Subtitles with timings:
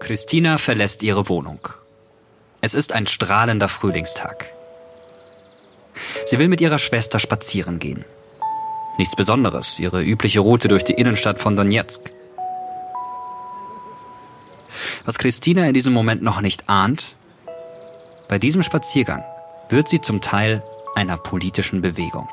[0.00, 1.60] Christina verlässt ihre Wohnung.
[2.60, 4.46] Es ist ein strahlender Frühlingstag.
[6.26, 8.04] Sie will mit ihrer Schwester spazieren gehen.
[8.96, 12.12] Nichts Besonderes, ihre übliche Route durch die Innenstadt von Donetsk.
[15.04, 17.16] Was Christina in diesem Moment noch nicht ahnt,
[18.28, 19.24] bei diesem Spaziergang
[19.68, 20.62] wird sie zum Teil
[20.94, 22.28] einer politischen Bewegung.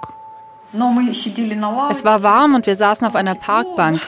[1.92, 4.02] Es war warm und wir saßen auf einer Parkbank.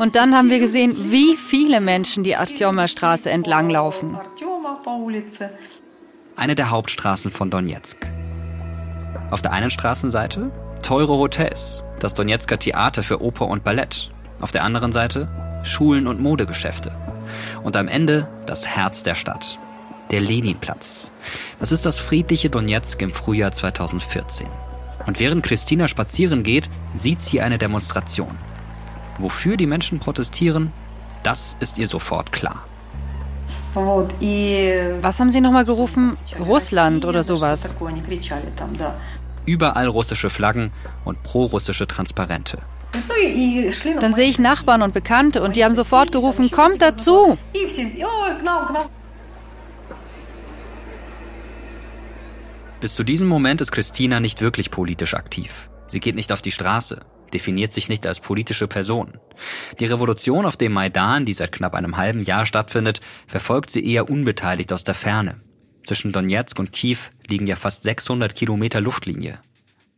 [0.00, 4.16] Und dann haben wir gesehen, wie viele Menschen die Artyomer-Straße entlanglaufen.
[6.36, 8.10] Eine der Hauptstraßen von Donetsk.
[9.30, 10.50] Auf der einen Straßenseite
[10.80, 14.10] teure Hotels, das Donetsker Theater für Oper und Ballett.
[14.40, 15.28] Auf der anderen Seite
[15.64, 16.92] Schulen und Modegeschäfte.
[17.62, 19.58] Und am Ende das Herz der Stadt,
[20.10, 21.12] der Leninplatz.
[21.58, 24.48] Das ist das friedliche Donetsk im Frühjahr 2014.
[25.06, 28.34] Und während Christina spazieren geht, sieht sie eine Demonstration.
[29.20, 30.72] Wofür die Menschen protestieren,
[31.22, 32.64] das ist ihr sofort klar.
[33.74, 36.16] Was haben Sie nochmal gerufen?
[36.40, 37.76] Russland oder sowas?
[39.46, 40.72] Überall russische Flaggen
[41.04, 42.58] und prorussische Transparente.
[44.00, 47.38] Dann sehe ich Nachbarn und Bekannte und die haben sofort gerufen, kommt dazu.
[52.80, 55.68] Bis zu diesem Moment ist Christina nicht wirklich politisch aktiv.
[55.86, 57.00] Sie geht nicht auf die Straße,
[57.34, 59.18] definiert sich nicht als politische Person.
[59.78, 64.10] Die Revolution auf dem Maidan, die seit knapp einem halben Jahr stattfindet, verfolgt sie eher
[64.10, 65.40] unbeteiligt aus der Ferne.
[65.84, 69.38] Zwischen Donetsk und Kiew liegen ja fast 600 Kilometer Luftlinie.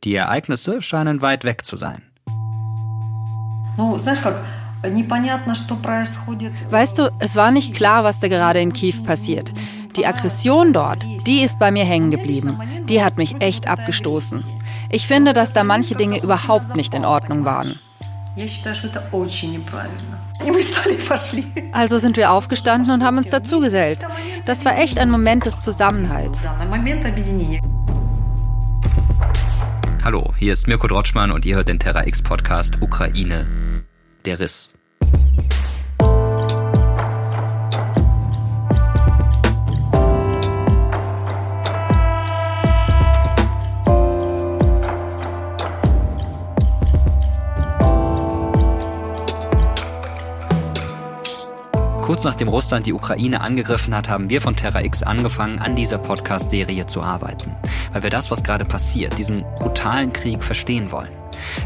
[0.05, 2.03] Die Ereignisse scheinen weit weg zu sein.
[6.71, 9.53] Weißt du, es war nicht klar, was da gerade in Kiew passiert.
[9.97, 12.59] Die Aggression dort, die ist bei mir hängen geblieben.
[12.89, 14.43] Die hat mich echt abgestoßen.
[14.95, 17.79] Ich finde, dass da manche Dinge überhaupt nicht in Ordnung waren.
[21.73, 24.07] Also sind wir aufgestanden und haben uns dazugesellt.
[24.45, 26.47] Das war echt ein Moment des Zusammenhalts.
[30.05, 33.47] Hallo, hier ist Mirko Drotschmann und ihr hört den Terra X Podcast Ukraine.
[34.27, 34.75] Der Riss.
[52.13, 55.97] Kurz nachdem Russland die Ukraine angegriffen hat, haben wir von Terra X angefangen, an dieser
[55.97, 57.57] Podcast-Serie zu arbeiten.
[57.91, 61.09] Weil wir das, was gerade passiert, diesen brutalen Krieg verstehen wollen.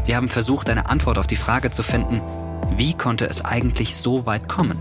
[0.05, 2.21] Wir haben versucht, eine Antwort auf die Frage zu finden,
[2.77, 4.79] wie konnte es eigentlich so weit kommen?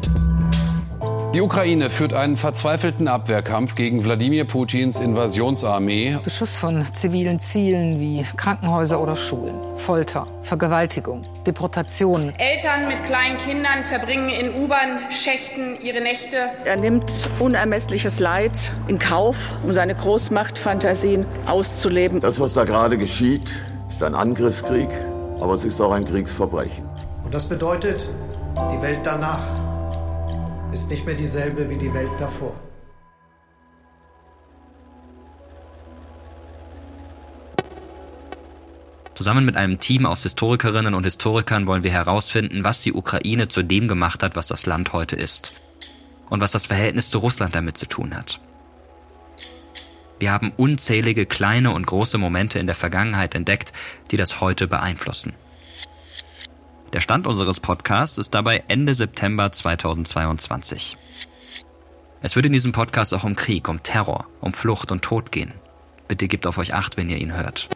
[1.36, 6.16] Die Ukraine führt einen verzweifelten Abwehrkampf gegen Wladimir Putins Invasionsarmee.
[6.24, 12.32] Beschuss von zivilen Zielen wie Krankenhäuser oder Schulen, Folter, Vergewaltigung, Deportationen.
[12.38, 16.38] Eltern mit kleinen Kindern verbringen in U-Bahn-Schächten ihre Nächte.
[16.64, 22.20] Er nimmt unermessliches Leid in Kauf, um seine Großmachtfantasien auszuleben.
[22.20, 23.52] Das, was da gerade geschieht,
[23.90, 24.88] ist ein Angriffskrieg,
[25.38, 26.86] aber es ist auch ein Kriegsverbrechen.
[27.24, 28.08] Und das bedeutet,
[28.72, 29.65] die Welt danach
[30.76, 32.54] ist nicht mehr dieselbe wie die Welt davor.
[39.14, 43.62] Zusammen mit einem Team aus Historikerinnen und Historikern wollen wir herausfinden, was die Ukraine zu
[43.62, 45.54] dem gemacht hat, was das Land heute ist.
[46.28, 48.38] Und was das Verhältnis zu Russland damit zu tun hat.
[50.18, 53.72] Wir haben unzählige kleine und große Momente in der Vergangenheit entdeckt,
[54.10, 55.32] die das heute beeinflussen.
[56.92, 60.96] Der Stand unseres Podcasts ist dabei Ende September 2022.
[62.22, 65.52] Es wird in diesem Podcast auch um Krieg, um Terror, um Flucht und Tod gehen.
[66.06, 67.68] Bitte gebt auf euch acht, wenn ihr ihn hört.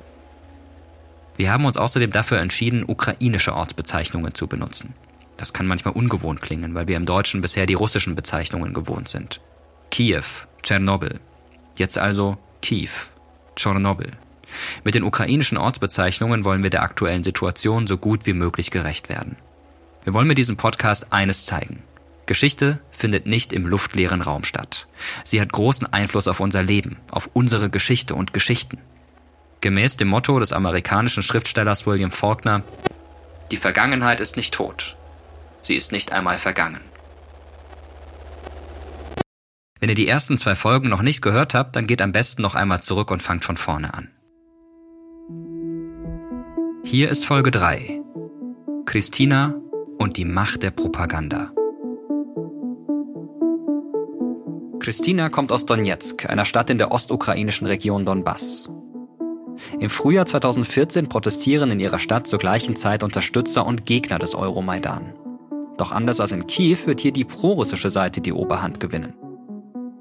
[1.36, 4.94] Wir haben uns außerdem dafür entschieden, ukrainische Ortsbezeichnungen zu benutzen.
[5.36, 9.40] Das kann manchmal ungewohnt klingen, weil wir im Deutschen bisher die russischen Bezeichnungen gewohnt sind.
[9.90, 10.22] Kiew,
[10.62, 11.18] Tschernobyl.
[11.76, 12.90] Jetzt also Kiew,
[13.56, 14.12] Tschernobyl.
[14.84, 19.36] Mit den ukrainischen Ortsbezeichnungen wollen wir der aktuellen Situation so gut wie möglich gerecht werden.
[20.04, 21.82] Wir wollen mit diesem Podcast eines zeigen.
[22.26, 24.86] Geschichte findet nicht im luftleeren Raum statt.
[25.24, 28.78] Sie hat großen Einfluss auf unser Leben, auf unsere Geschichte und Geschichten.
[29.60, 32.62] Gemäß dem Motto des amerikanischen Schriftstellers William Faulkner,
[33.50, 34.96] die Vergangenheit ist nicht tot.
[35.60, 36.80] Sie ist nicht einmal vergangen.
[39.80, 42.54] Wenn ihr die ersten zwei Folgen noch nicht gehört habt, dann geht am besten noch
[42.54, 44.10] einmal zurück und fangt von vorne an.
[46.82, 48.02] Hier ist Folge 3.
[48.86, 49.54] Christina
[49.98, 51.52] und die Macht der Propaganda.
[54.80, 58.70] Christina kommt aus Donetsk, einer Stadt in der ostukrainischen Region Donbass.
[59.78, 65.14] Im Frühjahr 2014 protestieren in ihrer Stadt zur gleichen Zeit Unterstützer und Gegner des Euromaidan.
[65.76, 69.14] Doch anders als in Kiew wird hier die prorussische Seite die Oberhand gewinnen.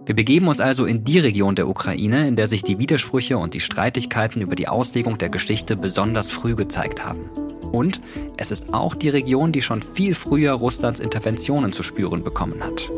[0.10, 3.54] Wir begeben uns also in die Region der Ukraine, in der sich die Widersprüche und
[3.54, 7.30] die Streitigkeiten über die Auslegung der Geschichte besonders früh gezeigt haben.
[7.72, 8.02] Und
[8.38, 12.90] es ist auch die Region, die schon viel früher Russlands Interventionen zu spüren bekommen hat.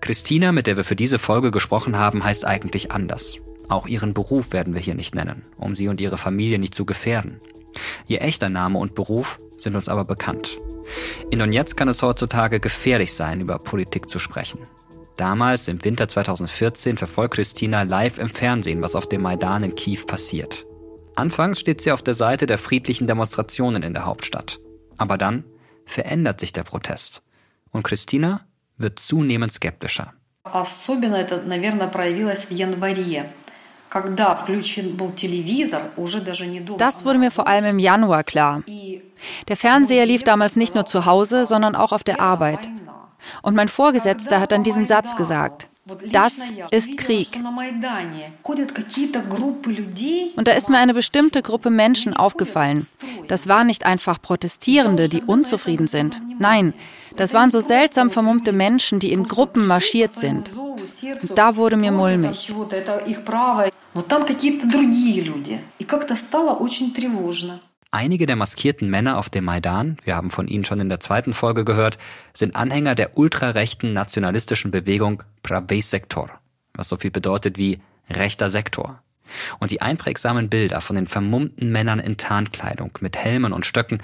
[0.00, 3.40] Christina, mit der wir für diese Folge gesprochen haben, heißt eigentlich anders.
[3.68, 6.84] Auch ihren Beruf werden wir hier nicht nennen, um sie und ihre Familie nicht zu
[6.84, 7.40] gefährden.
[8.06, 10.60] Ihr echter Name und Beruf sind uns aber bekannt.
[11.29, 14.59] In Donetsk kann es heutzutage gefährlich sein, über Politik zu sprechen.
[15.17, 20.05] Damals, im Winter 2014, verfolgt Christina live im Fernsehen, was auf dem Maidan in Kiew
[20.05, 20.65] passiert.
[21.15, 24.59] Anfangs steht sie auf der Seite der friedlichen Demonstrationen in der Hauptstadt.
[24.97, 25.43] Aber dann
[25.85, 27.23] verändert sich der Protest.
[27.71, 28.41] Und Christina
[28.77, 30.13] wird zunehmend skeptischer.
[30.43, 33.25] Особенно это, наверное, проявилось в январе.
[36.78, 38.62] Das wurde mir vor allem im Januar klar.
[39.48, 42.68] Der Fernseher lief damals nicht nur zu Hause, sondern auch auf der Arbeit.
[43.42, 45.68] Und mein Vorgesetzter hat dann diesen Satz gesagt.
[46.12, 46.38] Das
[46.70, 47.40] ist Krieg.
[50.36, 52.86] Und da ist mir eine bestimmte Gruppe Menschen aufgefallen.
[53.26, 56.20] Das waren nicht einfach Protestierende, die unzufrieden sind.
[56.38, 56.74] Nein,
[57.16, 60.50] das waren so seltsam vermummte Menschen, die in Gruppen marschiert sind.
[60.56, 62.52] Und da wurde mir mulmig.
[67.90, 71.32] Einige der maskierten Männer auf dem Maidan, wir haben von ihnen schon in der zweiten
[71.32, 71.96] Folge gehört,
[72.34, 76.28] sind Anhänger der ultrarechten nationalistischen Bewegung Pravý Sektor,
[76.74, 77.80] was so viel bedeutet wie
[78.10, 79.02] rechter Sektor.
[79.58, 84.00] Und die einprägsamen Bilder von den vermummten Männern in Tarnkleidung mit Helmen und Stöcken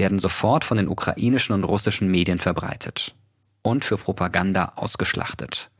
[0.00, 3.14] werden sofort von den ukrainischen und russischen Medien verbreitet
[3.62, 5.70] und für Propaganda ausgeschlachtet.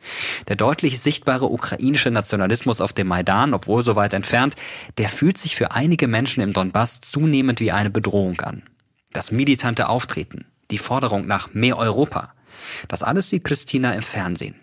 [0.48, 4.54] Der deutlich sichtbare ukrainische Nationalismus auf dem Maidan, obwohl so weit entfernt,
[4.98, 8.62] der fühlt sich für einige Menschen im Donbass zunehmend wie eine Bedrohung an.
[9.12, 12.34] Das militante Auftreten, die Forderung nach mehr Europa,
[12.86, 14.54] das alles sieht Christina im Fernsehen.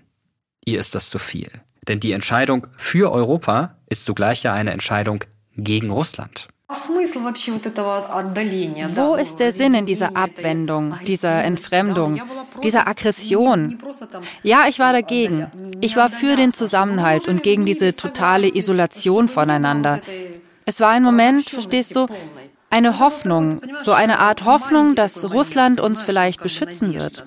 [0.64, 1.50] Ihr ist das zu viel.
[1.88, 5.24] Denn die Entscheidung für Europa ist zugleich ja eine Entscheidung
[5.56, 6.48] gegen Russland.
[6.70, 7.00] Wo
[9.16, 12.22] ist der Sinn in dieser Abwendung, dieser Entfremdung,
[12.62, 13.78] dieser Aggression?
[14.44, 15.50] Ja, ich war dagegen.
[15.80, 20.02] Ich war für den Zusammenhalt und gegen diese totale Isolation voneinander.
[20.66, 22.08] Es war ein Moment, verstehst du,
[22.70, 27.24] eine Hoffnung, so eine Art Hoffnung, dass Russland uns vielleicht beschützen wird.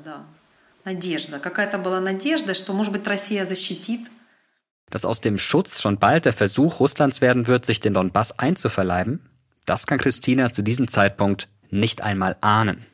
[4.90, 9.29] Dass aus dem Schutz schon bald der Versuch Russlands werden wird, sich den Donbass einzuverleiben,
[9.66, 12.84] das kann Christina zu diesem Zeitpunkt nicht einmal ahnen.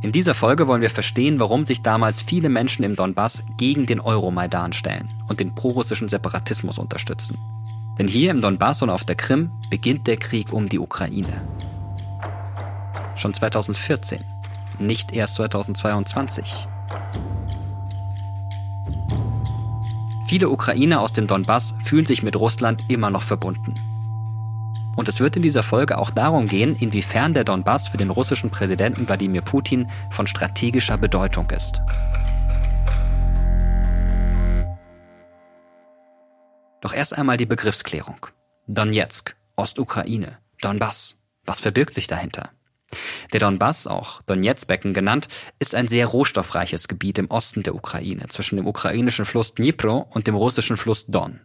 [0.00, 3.98] In dieser Folge wollen wir verstehen, warum sich damals viele Menschen im Donbass gegen den
[3.98, 7.36] Euromaidan stellen und den prorussischen Separatismus unterstützen.
[7.98, 11.42] Denn hier im Donbass und auf der Krim beginnt der Krieg um die Ukraine.
[13.16, 14.22] Schon 2014,
[14.78, 16.68] nicht erst 2022.
[20.28, 23.74] Viele Ukrainer aus dem Donbass fühlen sich mit Russland immer noch verbunden.
[24.94, 28.50] Und es wird in dieser Folge auch darum gehen, inwiefern der Donbass für den russischen
[28.50, 31.80] Präsidenten Wladimir Putin von strategischer Bedeutung ist.
[36.82, 38.26] Doch erst einmal die Begriffsklärung.
[38.66, 41.22] Donetsk, Ostukraine, Donbass.
[41.46, 42.50] Was verbirgt sich dahinter?
[43.32, 45.28] Der Donbass, auch Donetsk-Becken genannt,
[45.58, 50.26] ist ein sehr rohstoffreiches Gebiet im Osten der Ukraine, zwischen dem ukrainischen Fluss Dnipro und
[50.26, 51.40] dem russischen Fluss Don.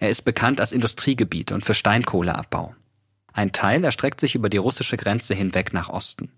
[0.00, 2.74] Er ist bekannt als Industriegebiet und für Steinkohleabbau.
[3.32, 6.32] Ein Teil erstreckt sich über die russische Grenze hinweg nach Osten.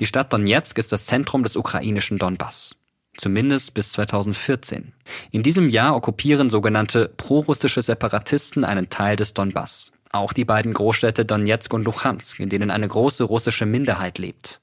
[0.00, 2.76] Die Stadt Donetsk ist das Zentrum des ukrainischen Donbass.
[3.16, 4.94] Zumindest bis 2014.
[5.30, 9.92] In diesem Jahr okkupieren sogenannte prorussische Separatisten einen Teil des Donbass.
[10.14, 14.60] Auch die beiden Großstädte Donetsk und Luhansk, in denen eine große russische Minderheit lebt.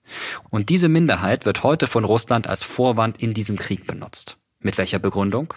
[0.52, 4.38] Und diese Minderheit wird heute von Russland als Vorwand in diesem Krieg benutzt.
[4.60, 5.56] Mit welcher Begründung?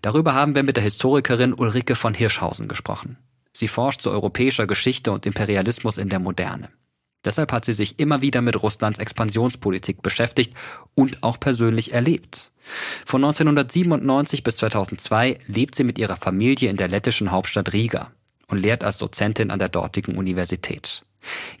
[0.00, 3.18] Darüber haben wir mit der Historikerin Ulrike von Hirschhausen gesprochen.
[3.52, 6.70] Sie forscht zu europäischer Geschichte und Imperialismus in der Moderne.
[7.22, 10.54] Deshalb hat sie sich immer wieder mit Russlands Expansionspolitik beschäftigt
[10.94, 12.52] und auch persönlich erlebt.
[13.04, 18.12] Von 1997 bis 2002 lebt sie mit ihrer Familie in der lettischen Hauptstadt Riga
[18.48, 21.04] und lehrt als Dozentin an der dortigen Universität.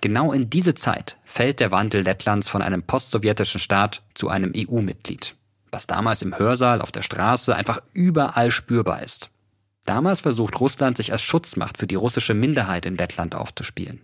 [0.00, 5.34] Genau in diese Zeit fällt der Wandel Lettlands von einem postsowjetischen Staat zu einem EU-Mitglied,
[5.70, 9.30] was damals im Hörsaal, auf der Straße, einfach überall spürbar ist.
[9.84, 14.02] Damals versucht Russland, sich als Schutzmacht für die russische Minderheit in Lettland aufzuspielen.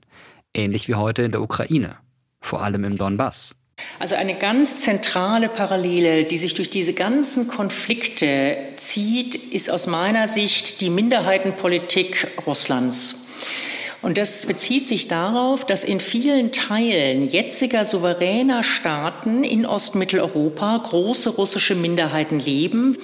[0.54, 1.96] Ähnlich wie heute in der Ukraine,
[2.40, 3.56] vor allem im Donbass.
[3.98, 10.28] Also eine ganz zentrale Parallele, die sich durch diese ganzen Konflikte zieht, ist aus meiner
[10.28, 13.16] Sicht die Minderheitenpolitik Russlands.
[14.02, 21.30] Und das bezieht sich darauf, dass in vielen Teilen jetziger souveräner Staaten in Ostmitteleuropa große
[21.30, 22.98] russische Minderheiten leben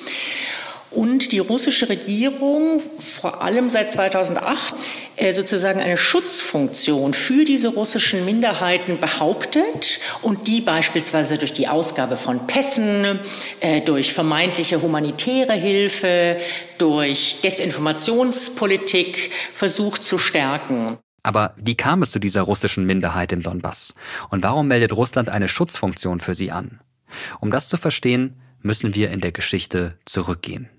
[0.90, 2.80] und die russische Regierung
[3.20, 4.74] vor allem seit 2008
[5.16, 12.16] äh, sozusagen eine Schutzfunktion für diese russischen Minderheiten behauptet und die beispielsweise durch die Ausgabe
[12.16, 13.18] von Pässen,
[13.60, 16.38] äh, durch vermeintliche humanitäre Hilfe,
[16.78, 20.98] durch Desinformationspolitik versucht zu stärken.
[21.22, 23.94] Aber wie kam es zu dieser russischen Minderheit im Donbass?
[24.30, 26.80] Und warum meldet Russland eine Schutzfunktion für sie an?
[27.40, 30.70] Um das zu verstehen, müssen wir in der Geschichte zurückgehen.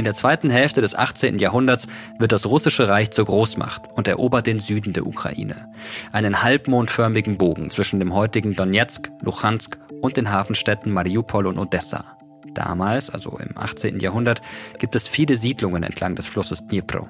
[0.00, 1.38] In der zweiten Hälfte des 18.
[1.40, 1.86] Jahrhunderts
[2.18, 5.70] wird das russische Reich zur Großmacht und erobert den Süden der Ukraine.
[6.10, 12.16] Einen halbmondförmigen Bogen zwischen dem heutigen Donetsk, Luhansk und den Hafenstädten Mariupol und Odessa.
[12.54, 13.98] Damals, also im 18.
[13.98, 14.40] Jahrhundert,
[14.78, 17.06] gibt es viele Siedlungen entlang des Flusses Dnipro.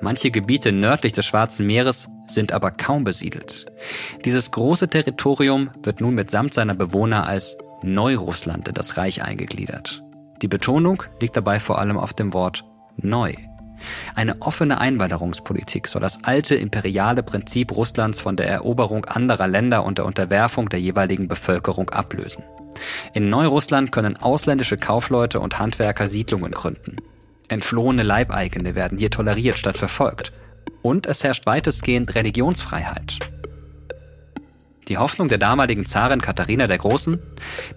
[0.00, 3.66] Manche Gebiete nördlich des Schwarzen Meeres sind aber kaum besiedelt.
[4.24, 10.03] Dieses große Territorium wird nun mitsamt seiner Bewohner als Neurussland in das Reich eingegliedert.
[10.44, 12.66] Die Betonung liegt dabei vor allem auf dem Wort
[12.98, 13.32] neu.
[14.14, 19.96] Eine offene Einwanderungspolitik soll das alte imperiale Prinzip Russlands von der Eroberung anderer Länder und
[19.96, 22.44] der Unterwerfung der jeweiligen Bevölkerung ablösen.
[23.14, 26.96] In Neurussland können ausländische Kaufleute und Handwerker Siedlungen gründen.
[27.48, 30.34] Entflohene Leibeigene werden hier toleriert statt verfolgt.
[30.82, 33.30] Und es herrscht weitestgehend Religionsfreiheit.
[34.88, 37.18] Die Hoffnung der damaligen Zarin Katharina der Großen,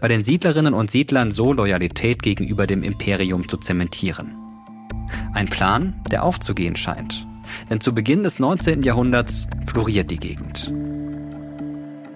[0.01, 4.35] bei den Siedlerinnen und Siedlern so Loyalität gegenüber dem Imperium zu zementieren.
[5.33, 7.25] Ein Plan, der aufzugehen scheint.
[7.69, 8.83] Denn zu Beginn des 19.
[8.83, 10.73] Jahrhunderts floriert die Gegend.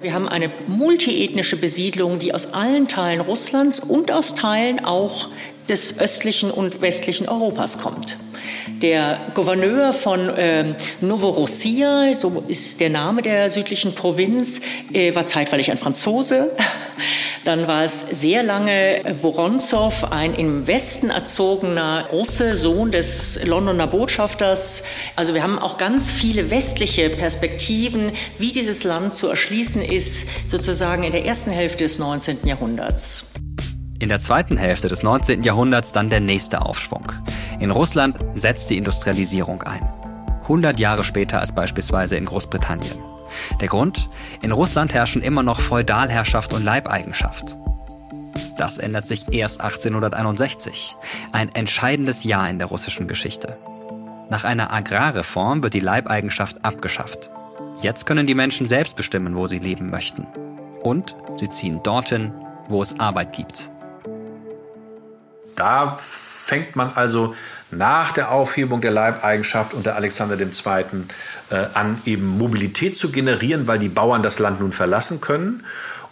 [0.02, 5.30] Wir haben eine multiethnische Besiedlung, die aus allen Teilen Russlands und aus Teilen auch
[5.70, 8.18] des östlichen und westlichen Europas kommt.
[8.82, 14.62] Der Gouverneur von äh, Novorossia, so ist der Name der südlichen Provinz,
[14.94, 16.52] äh, war zeitweilig ein Franzose.
[17.44, 24.84] Dann war es sehr lange Woronzow, ein im Westen erzogener Russe, Sohn des Londoner Botschafters.
[25.16, 31.02] Also wir haben auch ganz viele westliche Perspektiven, wie dieses Land zu erschließen ist, sozusagen
[31.02, 32.46] in der ersten Hälfte des 19.
[32.46, 33.32] Jahrhunderts.
[33.98, 35.44] In der zweiten Hälfte des 19.
[35.44, 37.12] Jahrhunderts dann der nächste Aufschwung.
[37.62, 39.88] In Russland setzt die Industrialisierung ein.
[40.42, 43.00] 100 Jahre später als beispielsweise in Großbritannien.
[43.62, 44.10] Der Grund?
[44.42, 47.58] In Russland herrschen immer noch Feudalherrschaft und Leibeigenschaft.
[48.58, 50.96] Das ändert sich erst 1861.
[51.34, 53.60] Ein entscheidendes Jahr in der russischen Geschichte.
[54.32, 57.30] Nach einer Agrarreform wird die Leibeigenschaft abgeschafft.
[57.80, 60.26] Jetzt können die Menschen selbst bestimmen, wo sie leben möchten.
[60.82, 62.34] Und sie ziehen dorthin,
[62.70, 63.72] wo es Arbeit gibt.
[65.56, 67.36] Da fängt man also
[67.72, 70.50] nach der Aufhebung der Leibeigenschaft unter Alexander II.
[71.50, 75.64] Äh, an, eben Mobilität zu generieren, weil die Bauern das Land nun verlassen können.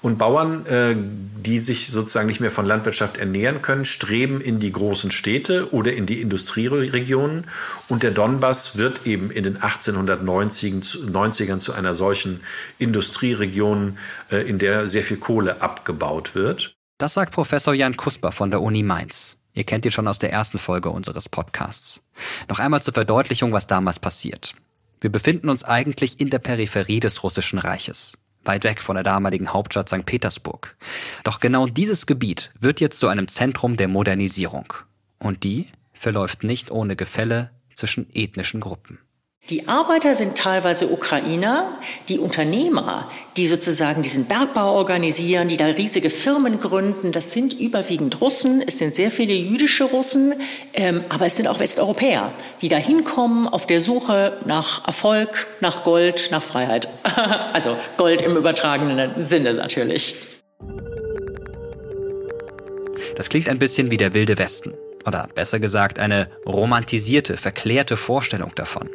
[0.02, 4.72] Und Bauern, äh, die sich sozusagen nicht mehr von Landwirtschaft ernähren können, streben in die
[4.72, 7.48] großen Städte oder in die Industrieregionen.
[7.90, 12.40] Und der Donbass wird eben in den 1890ern zu einer solchen
[12.78, 13.98] Industrieregion,
[14.32, 16.79] äh, in der sehr viel Kohle abgebaut wird.
[17.00, 19.38] Das sagt Professor Jan Kusper von der Uni Mainz.
[19.54, 22.06] Ihr kennt ihn schon aus der ersten Folge unseres Podcasts.
[22.50, 24.54] Noch einmal zur Verdeutlichung, was damals passiert.
[25.00, 29.54] Wir befinden uns eigentlich in der Peripherie des Russischen Reiches, weit weg von der damaligen
[29.54, 30.06] Hauptstadt St.
[30.06, 30.76] Petersburg.
[31.24, 34.74] Doch genau dieses Gebiet wird jetzt zu einem Zentrum der Modernisierung.
[35.20, 39.00] Und die verläuft nicht ohne Gefälle zwischen ethnischen Gruppen.
[39.50, 46.12] Die Arbeiter sind teilweise Ukrainer, die Unternehmer, die sozusagen diesen Bergbau organisieren, die da riesige
[46.12, 50.36] Firmen gründen, das sind überwiegend Russen, es sind sehr viele jüdische Russen,
[50.74, 55.84] ähm, aber es sind auch Westeuropäer, die da hinkommen auf der Suche nach Erfolg, nach
[55.84, 56.88] Gold, nach Freiheit.
[57.54, 60.14] also Gold im übertragenen Sinne natürlich.
[63.16, 64.76] Das klingt ein bisschen wie der wilde Westen.
[65.08, 68.92] Oder besser gesagt, eine romantisierte, verklärte Vorstellung davon.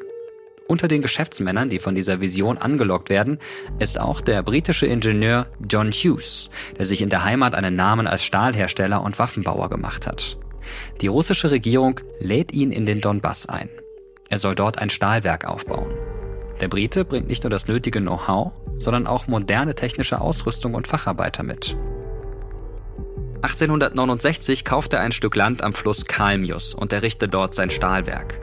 [0.67, 3.39] Unter den Geschäftsmännern, die von dieser Vision angelockt werden,
[3.79, 8.25] ist auch der britische Ingenieur John Hughes, der sich in der Heimat einen Namen als
[8.25, 10.39] Stahlhersteller und Waffenbauer gemacht hat.
[11.03, 13.69] Die russische Regierung lädt ihn in den Donbass ein.
[14.31, 15.95] Er soll dort ein Stahlwerk aufbauen.
[16.63, 21.43] Der Brite bringt nicht nur das nötige Know-how, sondern auch moderne technische Ausrüstung und Facharbeiter
[21.43, 21.77] mit.
[23.43, 28.41] 1869 kauft er ein Stück Land am Fluss Kalmius und errichtet dort sein Stahlwerk.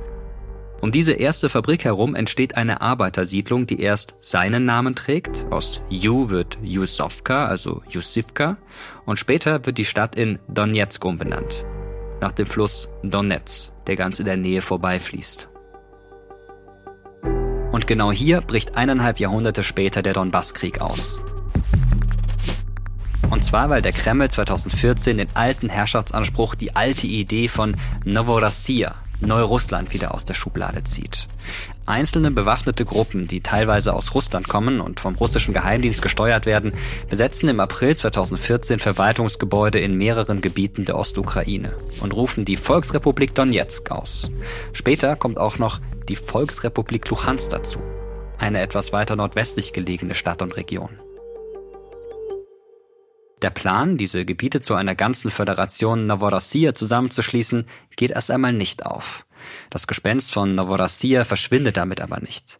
[0.81, 5.45] Um diese erste Fabrik herum entsteht eine Arbeitersiedlung, die erst seinen Namen trägt.
[5.51, 8.57] Aus Ju wird Jusovka, also Jusivka.
[9.05, 11.67] Und später wird die Stadt in Donetsk umbenannt.
[12.19, 15.50] Nach dem Fluss Donetsk, der ganz in der Nähe vorbeifließt.
[17.71, 21.19] Und genau hier bricht eineinhalb Jahrhunderte später der Donbasskrieg aus.
[23.29, 29.93] Und zwar, weil der Kreml 2014 den alten Herrschaftsanspruch, die alte Idee von Novorossiya, Neurussland
[29.93, 31.27] wieder aus der Schublade zieht.
[31.85, 36.73] Einzelne bewaffnete Gruppen, die teilweise aus Russland kommen und vom russischen Geheimdienst gesteuert werden,
[37.09, 43.91] besetzen im April 2014 Verwaltungsgebäude in mehreren Gebieten der Ostukraine und rufen die Volksrepublik Donetsk
[43.91, 44.31] aus.
[44.73, 47.79] Später kommt auch noch die Volksrepublik Luhansk dazu,
[48.37, 50.99] eine etwas weiter nordwestlich gelegene Stadt und Region.
[53.41, 59.25] Der Plan, diese Gebiete zu einer ganzen Föderation Novorossiya zusammenzuschließen, geht erst einmal nicht auf.
[59.69, 62.60] Das Gespenst von Novorossiya verschwindet damit aber nicht.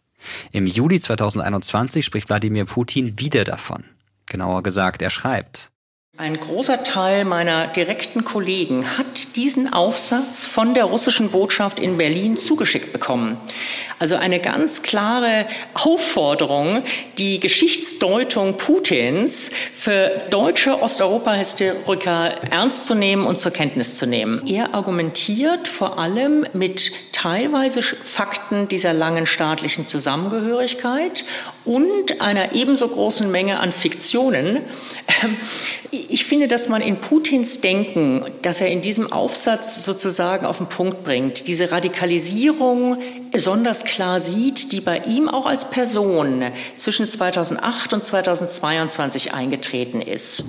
[0.50, 3.84] Im Juli 2021 spricht Wladimir Putin wieder davon.
[4.26, 5.71] Genauer gesagt, er schreibt,
[6.18, 12.36] ein großer Teil meiner direkten Kollegen hat diesen Aufsatz von der russischen Botschaft in Berlin
[12.36, 13.38] zugeschickt bekommen.
[13.98, 16.84] Also eine ganz klare Aufforderung,
[17.16, 24.46] die Geschichtsdeutung Putins für deutsche Osteuropa-Historiker ernst zu nehmen und zur Kenntnis zu nehmen.
[24.46, 31.24] Er argumentiert vor allem mit teilweise Fakten dieser langen staatlichen Zusammengehörigkeit
[31.64, 34.58] und einer ebenso großen Menge an Fiktionen.
[35.22, 35.36] Ähm,
[35.90, 40.68] ich finde, dass man in Putins Denken, dass er in diesem Aufsatz sozusagen auf den
[40.68, 42.98] Punkt bringt, diese Radikalisierung
[43.30, 46.44] besonders klar sieht, die bei ihm auch als Person
[46.76, 50.44] zwischen 2008 und 2022 eingetreten ist.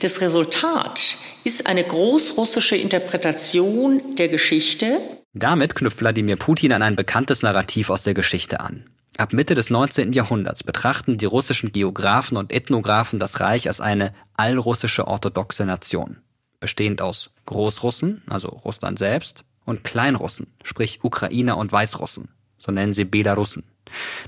[0.00, 4.98] Das Resultat ist eine großrussische Interpretation der Geschichte.
[5.32, 8.84] Damit knüpft Wladimir Putin an ein bekanntes Narrativ aus der Geschichte an.
[9.18, 10.12] Ab Mitte des 19.
[10.12, 16.18] Jahrhunderts betrachten die russischen Geographen und Ethnographen das Reich als eine allrussische orthodoxe Nation,
[16.60, 23.04] bestehend aus Großrussen, also Russland selbst, und Kleinrussen, sprich Ukrainer und Weißrussen, so nennen sie
[23.04, 23.64] Belarussen.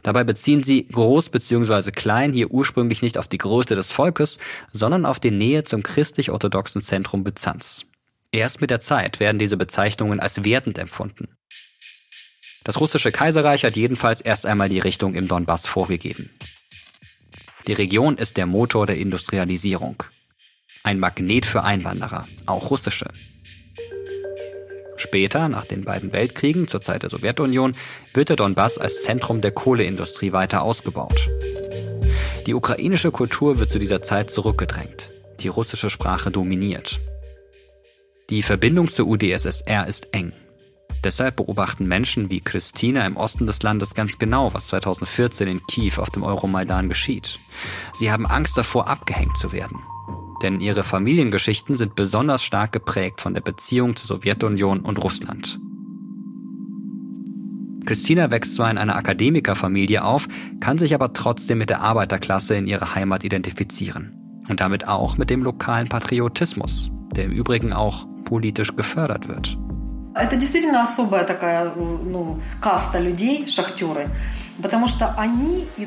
[0.02, 1.90] Dabei beziehen sie groß bzw.
[1.90, 4.38] klein hier ursprünglich nicht auf die Größe des Volkes,
[4.72, 7.84] sondern auf die Nähe zum christlich-orthodoxen Zentrum Byzanz.
[8.32, 11.28] Erst mit der Zeit werden diese Bezeichnungen als wertend empfunden.
[12.68, 16.28] Das russische Kaiserreich hat jedenfalls erst einmal die Richtung im Donbass vorgegeben.
[17.66, 20.02] Die Region ist der Motor der Industrialisierung.
[20.84, 23.08] Ein Magnet für Einwanderer, auch russische.
[24.96, 27.74] Später, nach den beiden Weltkriegen zur Zeit der Sowjetunion,
[28.12, 31.30] wird der Donbass als Zentrum der Kohleindustrie weiter ausgebaut.
[32.46, 35.10] Die ukrainische Kultur wird zu dieser Zeit zurückgedrängt.
[35.40, 37.00] Die russische Sprache dominiert.
[38.28, 40.34] Die Verbindung zur UdSSR ist eng.
[41.04, 45.94] Deshalb beobachten Menschen wie Christina im Osten des Landes ganz genau, was 2014 in Kiew
[45.98, 47.38] auf dem Euromaidan geschieht.
[47.94, 49.78] Sie haben Angst davor, abgehängt zu werden.
[50.42, 55.58] Denn ihre Familiengeschichten sind besonders stark geprägt von der Beziehung zur Sowjetunion und Russland.
[57.86, 60.28] Christina wächst zwar in einer Akademikerfamilie auf,
[60.60, 64.14] kann sich aber trotzdem mit der Arbeiterklasse in ihrer Heimat identifizieren.
[64.48, 69.58] Und damit auch mit dem lokalen Patriotismus, der im Übrigen auch politisch gefördert wird.
[70.15, 74.09] Это действительно особая такая, ну, каста людей, шахтеры.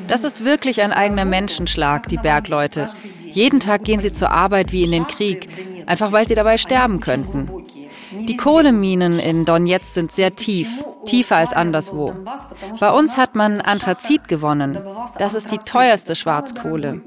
[0.07, 2.89] Das ist wirklich ein eigener Menschenschlag, die Bergleute.
[3.25, 5.47] Jeden Tag gehen sie zur Arbeit wie in den Krieg,
[5.85, 7.49] einfach weil sie dabei sterben könnten.
[8.11, 12.13] Die Kohleminen in Donetsk sind sehr tief, tiefer als anderswo.
[12.79, 14.77] Bei uns hat man Anthrazit gewonnen.
[15.17, 17.01] Das ist die teuerste Schwarzkohle.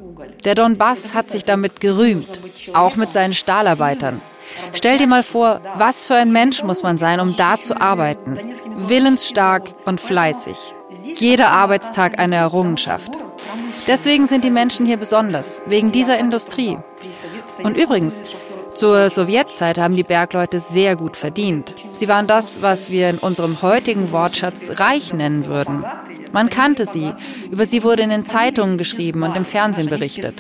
[0.44, 2.40] Der Donbass hat sich damit gerühmt,
[2.72, 4.20] auch mit seinen Stahlarbeitern.
[4.73, 8.37] Stell dir mal vor, was für ein Mensch muss man sein, um da zu arbeiten.
[8.77, 10.57] Willensstark und fleißig.
[11.15, 13.11] Jeder Arbeitstag eine Errungenschaft.
[13.87, 16.77] Deswegen sind die Menschen hier besonders, wegen dieser Industrie.
[17.63, 18.23] Und übrigens,
[18.73, 21.73] zur Sowjetzeit haben die Bergleute sehr gut verdient.
[21.93, 25.85] Sie waren das, was wir in unserem heutigen Wortschatz reich nennen würden.
[26.35, 27.13] Man kannte sie.
[27.49, 30.35] Über sie wurde in den Zeitungen geschrieben und im Fernsehen berichtet.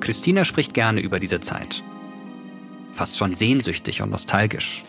[0.00, 1.82] Christina spricht gerne über diese Zeit.
[2.92, 4.84] Fast schon sehnsüchtig und nostalgisch.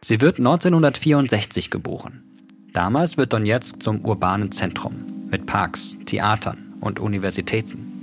[0.00, 2.24] Sie wird 1964 geboren.
[2.72, 7.93] Damals wird Donetsk zum urbanen Zentrum mit Parks, Theatern und Universitäten.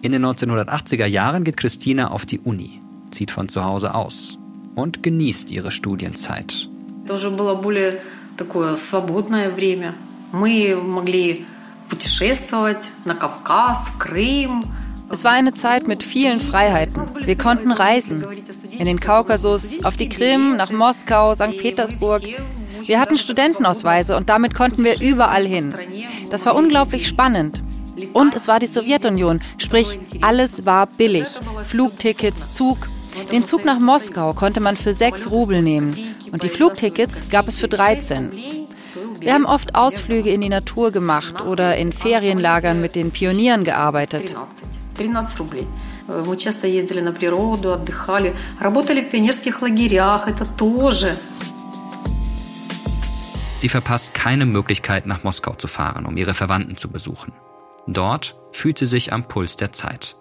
[0.00, 4.38] In den 1980er Jahren geht Christina auf die Uni, zieht von zu Hause aus
[4.74, 6.68] und genießt ihre Studienzeit.
[15.10, 17.02] Es war eine Zeit mit vielen Freiheiten.
[17.20, 18.24] Wir konnten reisen.
[18.78, 21.58] In den Kaukasus, auf die Krim, nach Moskau, St.
[21.58, 22.22] Petersburg.
[22.86, 25.74] Wir hatten Studentenausweise und damit konnten wir überall hin.
[26.30, 27.62] Das war unglaublich spannend.
[28.13, 31.27] Und es war die Sowjetunion, sprich alles war billig.
[31.63, 32.77] Flugtickets, Zug.
[33.31, 35.97] Den Zug nach Moskau konnte man für sechs Rubel nehmen
[36.31, 38.31] und die Flugtickets gab es für 13.
[39.19, 44.35] Wir haben oft Ausflüge in die Natur gemacht oder in Ferienlagern mit den Pionieren gearbeitet.
[44.97, 45.67] 13 рублей.
[46.07, 51.17] Мы часто ездили на природу, отдыхали, работали в пионерских лагерях, это тоже.
[53.57, 57.33] Sie verpasst keine Möglichkeit, nach Moskau zu fahren, um ihre Verwandten zu besuchen.
[57.86, 60.16] Dort fühlt sie sich am Puls der Zeit.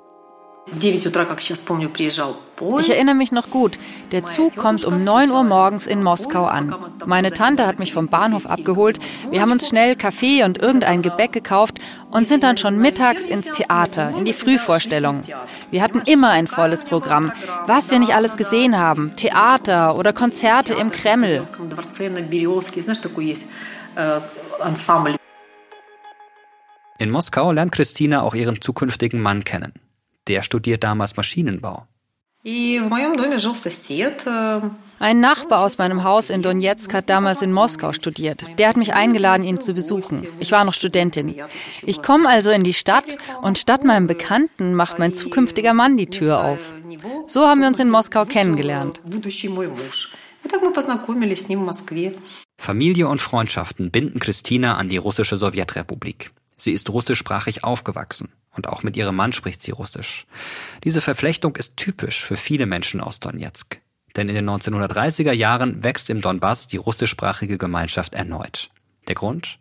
[2.80, 3.80] Ich erinnere mich noch gut.
[4.12, 6.76] Der Zug kommt um 9 Uhr morgens in Moskau an.
[7.06, 9.00] Meine Tante hat mich vom Bahnhof abgeholt.
[9.32, 11.80] Wir haben uns schnell Kaffee und irgendein Gebäck gekauft
[12.12, 15.22] und sind dann schon mittags ins Theater, in die Frühvorstellung.
[15.72, 17.32] Wir hatten immer ein volles Programm.
[17.66, 19.16] Was wir nicht alles gesehen haben.
[19.16, 21.42] Theater oder Konzerte im Kreml.
[27.02, 29.74] In Moskau lernt Christina auch ihren zukünftigen Mann kennen.
[30.28, 31.88] Der studiert damals Maschinenbau.
[35.00, 38.46] Ein Nachbar aus meinem Haus in Donetsk hat damals in Moskau studiert.
[38.60, 40.28] Der hat mich eingeladen, ihn zu besuchen.
[40.38, 41.34] Ich war noch Studentin.
[41.82, 46.12] Ich komme also in die Stadt und statt meinem Bekannten macht mein zukünftiger Mann die
[46.12, 46.76] Tür auf.
[47.26, 49.02] So haben wir uns in Moskau kennengelernt.
[52.60, 56.32] Familie und Freundschaften binden Christina an die russische Sowjetrepublik.
[56.62, 60.28] Sie ist russischsprachig aufgewachsen und auch mit ihrem Mann spricht sie Russisch.
[60.84, 63.80] Diese Verflechtung ist typisch für viele Menschen aus Donetsk.
[64.16, 68.70] Denn in den 1930er Jahren wächst im Donbass die russischsprachige Gemeinschaft erneut.
[69.08, 69.58] Der Grund?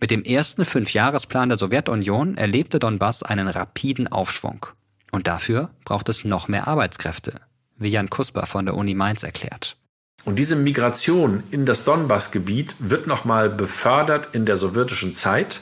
[0.00, 4.66] Mit dem ersten Fünfjahresplan der Sowjetunion erlebte Donbass einen rapiden Aufschwung.
[5.12, 7.42] Und dafür braucht es noch mehr Arbeitskräfte,
[7.76, 9.76] wie Jan Kusper von der Uni Mainz erklärt.
[10.24, 15.60] Und diese Migration in das Donbassgebiet wird nochmal befördert in der sowjetischen Zeit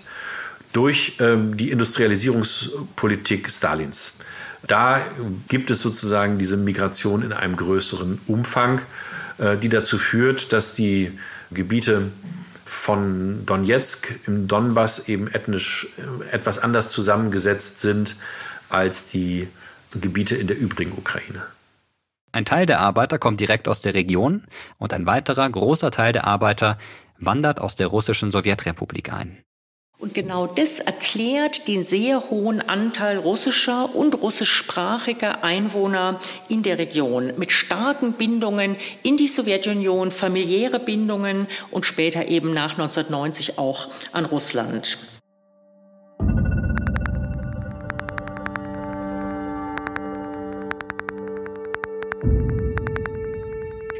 [0.72, 4.18] durch ähm, die Industrialisierungspolitik Stalins.
[4.66, 5.00] Da
[5.48, 8.80] gibt es sozusagen diese Migration in einem größeren Umfang,
[9.38, 11.12] äh, die dazu führt, dass die
[11.50, 12.10] Gebiete
[12.64, 18.16] von Donetsk im Donbass eben ethnisch äh, etwas anders zusammengesetzt sind
[18.68, 19.48] als die
[19.98, 21.42] Gebiete in der übrigen Ukraine.
[22.32, 24.44] Ein Teil der Arbeiter kommt direkt aus der Region
[24.76, 26.76] und ein weiterer großer Teil der Arbeiter
[27.18, 29.38] wandert aus der russischen Sowjetrepublik ein.
[30.00, 37.32] Und genau das erklärt den sehr hohen Anteil russischer und russischsprachiger Einwohner in der Region
[37.36, 44.24] mit starken Bindungen in die Sowjetunion, familiäre Bindungen und später eben nach 1990 auch an
[44.24, 44.98] Russland.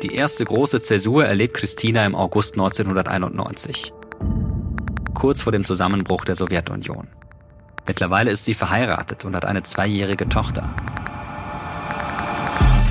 [0.05, 3.93] Die erste große Zäsur erlebt Christina im August 1991
[5.18, 7.09] kurz vor dem Zusammenbruch der Sowjetunion.
[7.88, 10.72] Mittlerweile ist sie verheiratet und hat eine zweijährige Tochter.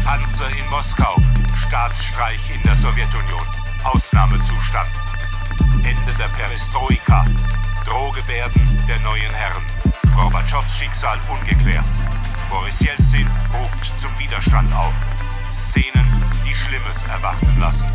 [0.03, 1.15] Panzer in Moskau,
[1.55, 3.47] Staatsstreich in der Sowjetunion,
[3.85, 4.89] Ausnahmezustand,
[5.85, 7.23] Ende der Perestroika,
[7.85, 9.63] Drohgebärden der neuen Herren,
[10.13, 11.85] Gorbatschows Schicksal ungeklärt.
[12.49, 14.93] Boris Jelzin ruft zum Widerstand auf.
[15.53, 16.05] Szenen,
[16.45, 17.87] die Schlimmes erwarten lassen.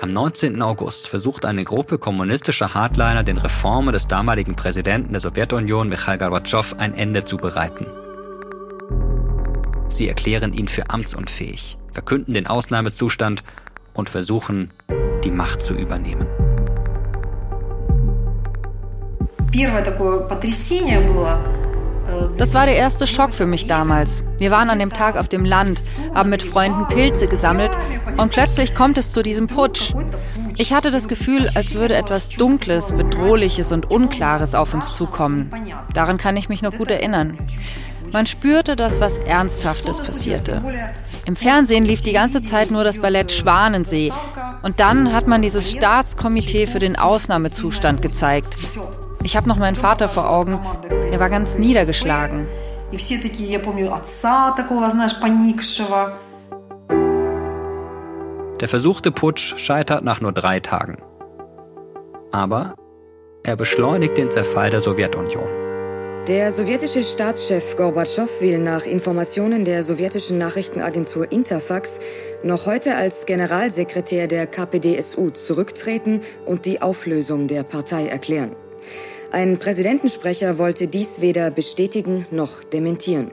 [0.00, 0.60] Am 19.
[0.60, 6.74] August versucht eine Gruppe kommunistischer Hardliner den Reformen des damaligen Präsidenten der Sowjetunion Michail Gorbatschow
[6.78, 7.86] ein Ende zu bereiten.
[9.88, 13.44] Sie erklären ihn für amtsunfähig, verkünden den Ausnahmezustand
[13.94, 14.70] und versuchen,
[15.22, 16.26] die Macht zu übernehmen.
[19.52, 21.38] Первое такое потрясение было
[22.37, 24.23] das war der erste Schock für mich damals.
[24.37, 25.81] Wir waren an dem Tag auf dem Land,
[26.13, 27.71] haben mit Freunden Pilze gesammelt
[28.17, 29.93] und plötzlich kommt es zu diesem Putsch.
[30.57, 35.51] Ich hatte das Gefühl, als würde etwas Dunkles, Bedrohliches und Unklares auf uns zukommen.
[35.93, 37.37] Daran kann ich mich noch gut erinnern.
[38.11, 40.61] Man spürte, dass was Ernsthaftes passierte.
[41.25, 44.11] Im Fernsehen lief die ganze Zeit nur das Ballett Schwanensee.
[44.63, 48.57] Und dann hat man dieses Staatskomitee für den Ausnahmezustand gezeigt.
[49.23, 50.59] Ich habe noch meinen Vater vor Augen.
[51.11, 52.47] Er war ganz niedergeschlagen.
[58.59, 60.97] Der versuchte Putsch scheitert nach nur drei Tagen.
[62.31, 62.75] Aber
[63.43, 65.47] er beschleunigt den Zerfall der Sowjetunion.
[66.27, 71.99] Der sowjetische Staatschef Gorbatschow will nach Informationen der sowjetischen Nachrichtenagentur Interfax
[72.43, 78.55] noch heute als Generalsekretär der KPDSU zurücktreten und die Auflösung der Partei erklären.
[79.31, 83.31] Ein Präsidentensprecher wollte dies weder bestätigen noch dementieren.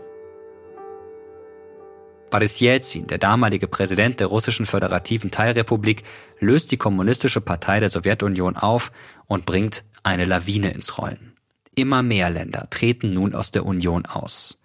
[2.31, 6.03] Boris Jelzin, der damalige Präsident der russischen föderativen Teilrepublik,
[6.41, 8.91] löst die kommunistische Partei der Sowjetunion auf
[9.27, 11.37] und bringt eine Lawine ins Rollen.
[11.75, 14.59] Immer mehr Länder treten nun aus der Union aus.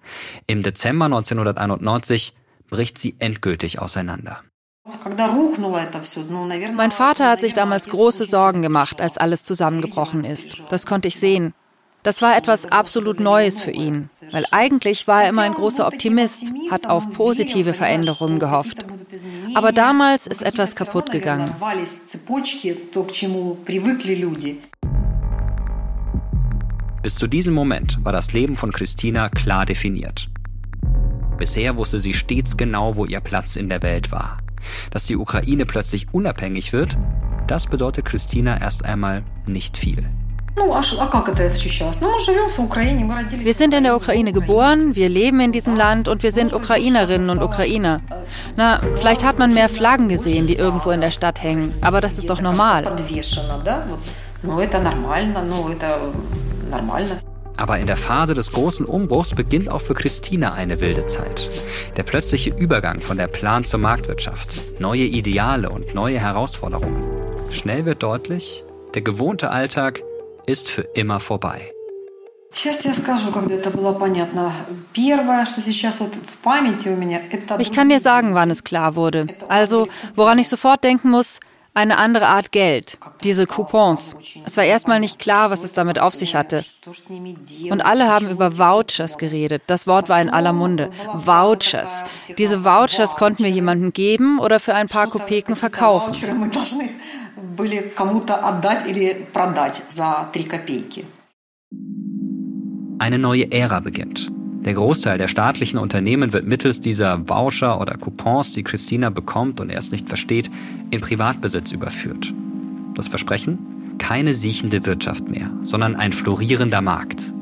[0.47, 2.35] Im Dezember 1991
[2.69, 4.41] bricht sie endgültig auseinander.
[6.73, 10.61] Mein Vater hat sich damals große Sorgen gemacht, als alles zusammengebrochen ist.
[10.69, 11.53] Das konnte ich sehen.
[12.01, 16.45] Das war etwas absolut Neues für ihn, weil eigentlich war er immer ein großer Optimist,
[16.71, 18.85] hat auf positive Veränderungen gehofft.
[19.53, 21.53] Aber damals ist etwas kaputt gegangen.
[27.03, 30.27] Bis zu diesem Moment war das Leben von Christina klar definiert.
[31.37, 34.40] Bisher wusste sie stets genau, wo ihr Platz in der Welt war.
[34.91, 36.97] Dass die Ukraine plötzlich unabhängig wird,
[37.47, 40.07] das bedeutet Christina erst einmal nicht viel.
[43.43, 47.29] Wir sind in der Ukraine geboren, wir leben in diesem Land und wir sind Ukrainerinnen
[47.29, 48.01] und Ukrainer.
[48.57, 52.17] Na, vielleicht hat man mehr Flaggen gesehen, die irgendwo in der Stadt hängen, aber das
[52.17, 52.85] ist doch normal.
[57.61, 61.47] Aber in der Phase des großen Umbruchs beginnt auch für Christina eine wilde Zeit.
[61.95, 67.05] Der plötzliche Übergang von der Plan zur Marktwirtschaft, neue Ideale und neue Herausforderungen.
[67.51, 70.01] Schnell wird deutlich, der gewohnte Alltag
[70.47, 71.71] ist für immer vorbei.
[77.59, 79.27] Ich kann dir sagen, wann es klar wurde.
[79.49, 81.39] Also, woran ich sofort denken muss,
[81.73, 84.15] eine andere Art Geld, diese Coupons.
[84.45, 86.65] Es war erstmal nicht klar, was es damit auf sich hatte.
[87.69, 89.63] Und alle haben über Vouchers geredet.
[89.67, 90.89] Das Wort war in aller Munde.
[91.13, 92.03] Vouchers.
[92.37, 96.13] Diese Vouchers konnten wir jemandem geben oder für ein paar Kopeken verkaufen.
[102.99, 104.31] Eine neue Ära beginnt.
[104.65, 109.71] Der Großteil der staatlichen Unternehmen wird mittels dieser Voucher oder Coupons, die Christina bekommt und
[109.71, 110.51] erst nicht versteht,
[110.91, 112.31] in Privatbesitz überführt.
[112.93, 113.57] Das Versprechen?
[113.97, 117.33] Keine siechende Wirtschaft mehr, sondern ein florierender Markt.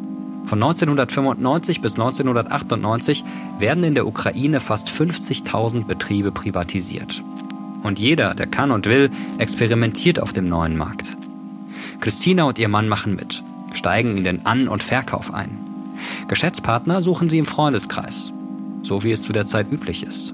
[0.45, 3.25] Von 1995 bis 1998
[3.59, 7.21] werden in der Ukraine fast 50.000 Betriebe privatisiert.
[7.83, 11.17] Und jeder, der kann und will, experimentiert auf dem neuen Markt.
[11.99, 15.68] Christina und ihr Mann machen mit, steigen in den An- und Verkauf ein.
[16.29, 18.31] Geschäftspartner suchen sie im Freundeskreis,
[18.83, 20.33] so wie es zu der Zeit üblich ist.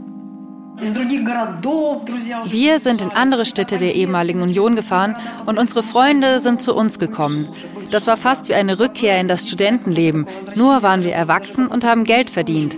[2.46, 7.00] Wir sind in andere Städte der ehemaligen Union gefahren und unsere Freunde sind zu uns
[7.00, 7.48] gekommen.
[7.92, 12.04] Das war fast wie eine Rückkehr in das Studentenleben, nur waren wir erwachsen und haben
[12.04, 12.76] Geld verdient.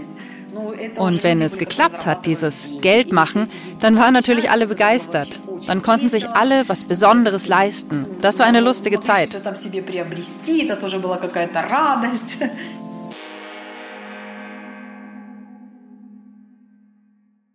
[0.96, 3.48] Und wenn es geklappt hat, dieses Geld machen,
[3.80, 5.42] dann waren natürlich alle begeistert.
[5.66, 8.06] Dann konnten sich alle was Besonderes leisten.
[8.22, 9.30] Das war eine lustige Zeit.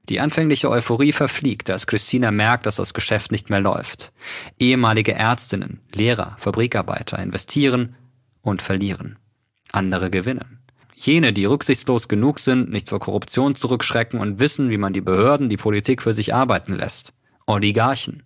[0.08, 4.12] Die anfängliche Euphorie verfliegt, als Christina merkt, dass das Geschäft nicht mehr läuft.
[4.58, 7.94] Ehemalige Ärztinnen, Lehrer, Fabrikarbeiter investieren
[8.40, 9.18] und verlieren.
[9.70, 10.58] Andere gewinnen.
[10.94, 15.48] Jene, die rücksichtslos genug sind, nicht vor Korruption zurückschrecken und wissen, wie man die Behörden,
[15.48, 17.12] die Politik für sich arbeiten lässt.
[17.46, 18.22] Oligarchen.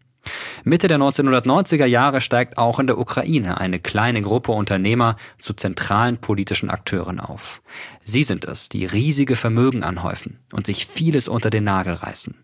[0.65, 6.19] Mitte der 1990er Jahre steigt auch in der Ukraine eine kleine Gruppe Unternehmer zu zentralen
[6.19, 7.63] politischen Akteuren auf.
[8.05, 12.37] Sie sind es, die riesige Vermögen anhäufen und sich vieles unter den Nagel reißen.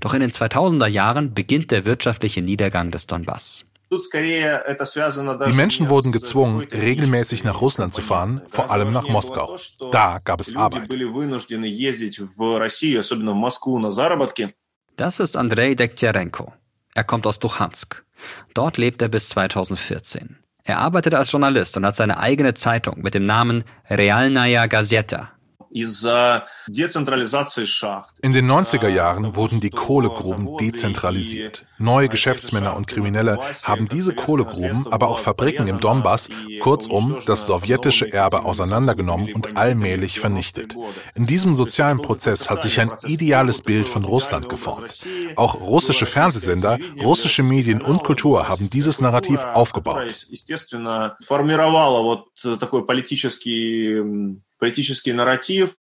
[0.00, 3.64] Doch in den 2000er Jahren beginnt der wirtschaftliche Niedergang des Donbass.
[3.90, 9.56] Die Menschen wurden gezwungen, regelmäßig nach Russland zu fahren, vor allem nach Moskau.
[9.90, 10.90] Da gab es Arbeit.
[14.96, 16.52] Das ist Andrei Dektyarenko.
[16.98, 18.02] Er kommt aus Duchansk.
[18.54, 20.36] Dort lebt er bis 2014.
[20.64, 25.30] Er arbeitet als Journalist und hat seine eigene Zeitung mit dem Namen Realnaya Gazeta.
[28.22, 31.64] In den 90er Jahren wurden die Kohlegruben dezentralisiert.
[31.78, 36.28] Neue Geschäftsmänner und Kriminelle haben diese Kohlegruben, aber auch Fabriken im Donbass,
[36.60, 40.76] kurzum das sowjetische Erbe auseinandergenommen und allmählich vernichtet.
[41.14, 45.06] In diesem sozialen Prozess hat sich ein ideales Bild von Russland geformt.
[45.36, 50.26] Auch russische Fernsehsender, russische Medien und Kultur haben dieses Narrativ aufgebaut
[54.59, 55.75] политический нарратив.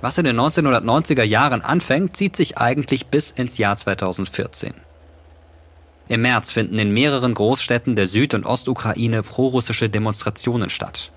[0.00, 4.74] Was in den 1990er Jahren anfängt, zieht sich eigentlich bis ins Jahr 2014.
[6.08, 11.10] Im März finden in mehreren Großstädten der Süd- und Ostukraine prorussische Demonstrationen statt.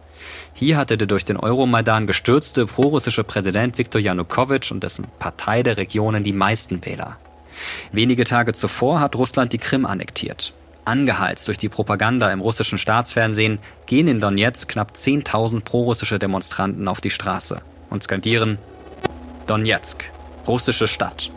[0.54, 5.78] Hier hatte der durch den Euromaidan gestürzte prorussische Präsident Viktor Janukowitsch und dessen Partei der
[5.78, 7.18] Regionen die meisten Wähler.
[7.92, 10.54] Wenige Tage zuvor hat Russland die Krim annektiert.
[10.85, 17.01] Angeheizt durch die Propaganda im russischen Staatsfernsehen gehen in Donetsk knapp 10.000 prorussische Demonstranten auf
[17.01, 18.59] die Straße und skandieren
[19.47, 20.11] Donetsk,
[20.47, 21.31] russische Stadt.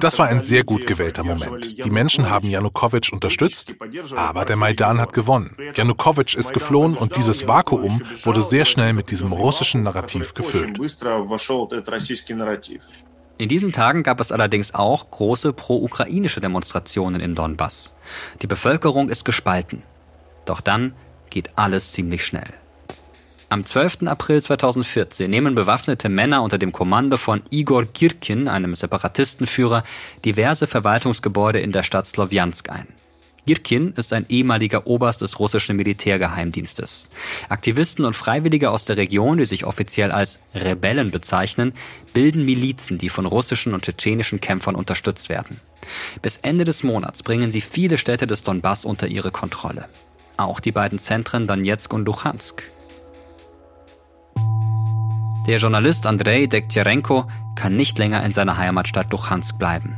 [0.00, 1.84] Das war ein sehr gut gewählter Moment.
[1.84, 3.74] Die Menschen haben Janukowitsch unterstützt,
[4.14, 5.56] aber der Maidan hat gewonnen.
[5.74, 10.78] Janukowitsch ist geflohen und dieses Vakuum wurde sehr schnell mit diesem russischen Narrativ gefüllt.
[13.38, 17.94] In diesen Tagen gab es allerdings auch große pro-ukrainische Demonstrationen im Donbass.
[18.40, 19.82] Die Bevölkerung ist gespalten.
[20.44, 20.94] Doch dann
[21.30, 22.52] geht alles ziemlich schnell.
[23.48, 24.04] Am 12.
[24.06, 29.84] April 2014 nehmen bewaffnete Männer unter dem Kommando von Igor Kirkin, einem Separatistenführer,
[30.24, 32.86] diverse Verwaltungsgebäude in der Stadt Slowjansk ein.
[33.44, 37.08] Girkin ist ein ehemaliger Oberst des russischen Militärgeheimdienstes.
[37.48, 41.72] Aktivisten und Freiwillige aus der Region, die sich offiziell als Rebellen bezeichnen,
[42.12, 45.60] bilden Milizen, die von russischen und tschetschenischen Kämpfern unterstützt werden.
[46.22, 49.86] Bis Ende des Monats bringen sie viele Städte des Donbass unter ihre Kontrolle.
[50.36, 52.62] Auch die beiden Zentren Donetsk und Luhansk.
[55.48, 57.26] Der Journalist Andrei Dektyarenko
[57.56, 59.96] kann nicht länger in seiner Heimatstadt Luhansk bleiben.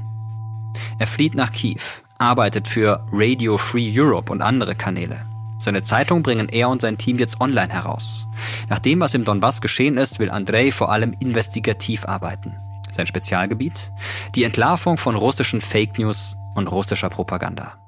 [0.98, 1.82] Er flieht nach Kiew,
[2.18, 5.26] arbeitet für Radio Free Europe und andere Kanäle.
[5.58, 8.26] Seine Zeitung bringen er und sein Team jetzt online heraus.
[8.68, 12.54] Nach dem, was im Donbass geschehen ist, will Andrei vor allem investigativ arbeiten.
[12.90, 13.92] Sein Spezialgebiet?
[14.34, 17.83] Die Entlarvung von russischen Fake News und russischer Propaganda.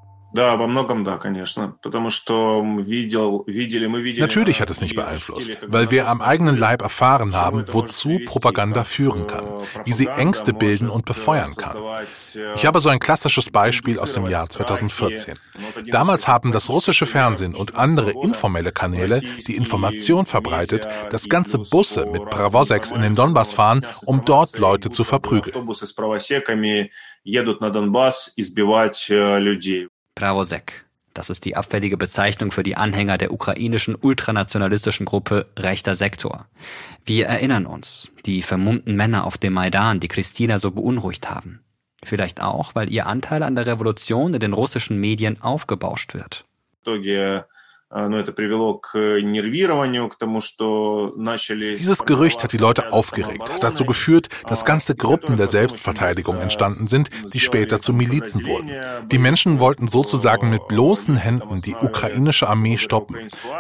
[4.20, 9.26] Natürlich hat es mich beeinflusst, weil wir am eigenen Leib erfahren haben, wozu Propaganda führen
[9.26, 9.46] kann,
[9.84, 11.76] wie sie Ängste bilden und befeuern kann.
[12.54, 15.34] Ich habe so ein klassisches Beispiel aus dem Jahr 2014.
[15.86, 22.06] Damals haben das russische Fernsehen und andere informelle Kanäle die Information verbreitet, dass ganze Busse
[22.06, 25.54] mit Bravoseks in den Donbass fahren, um dort Leute zu verprügeln.
[30.16, 30.86] Pravosek.
[31.14, 36.46] Das ist die abfällige Bezeichnung für die Anhänger der ukrainischen ultranationalistischen Gruppe Rechter Sektor.
[37.04, 41.60] Wir erinnern uns, die vermummten Männer auf dem Maidan, die Christina so beunruhigt haben.
[42.02, 46.44] Vielleicht auch, weil ihr Anteil an der Revolution in den russischen Medien aufgebauscht wird.
[51.78, 56.88] Dieses Gerücht hat die Leute aufgeregt, hat dazu geführt, dass ganze Gruppen der Selbstverteidigung entstanden
[56.88, 58.70] sind, die später zu Milizen wurden.
[59.10, 63.16] Die Menschen wollten sozusagen mit bloßen Händen die ukrainische Armee stoppen,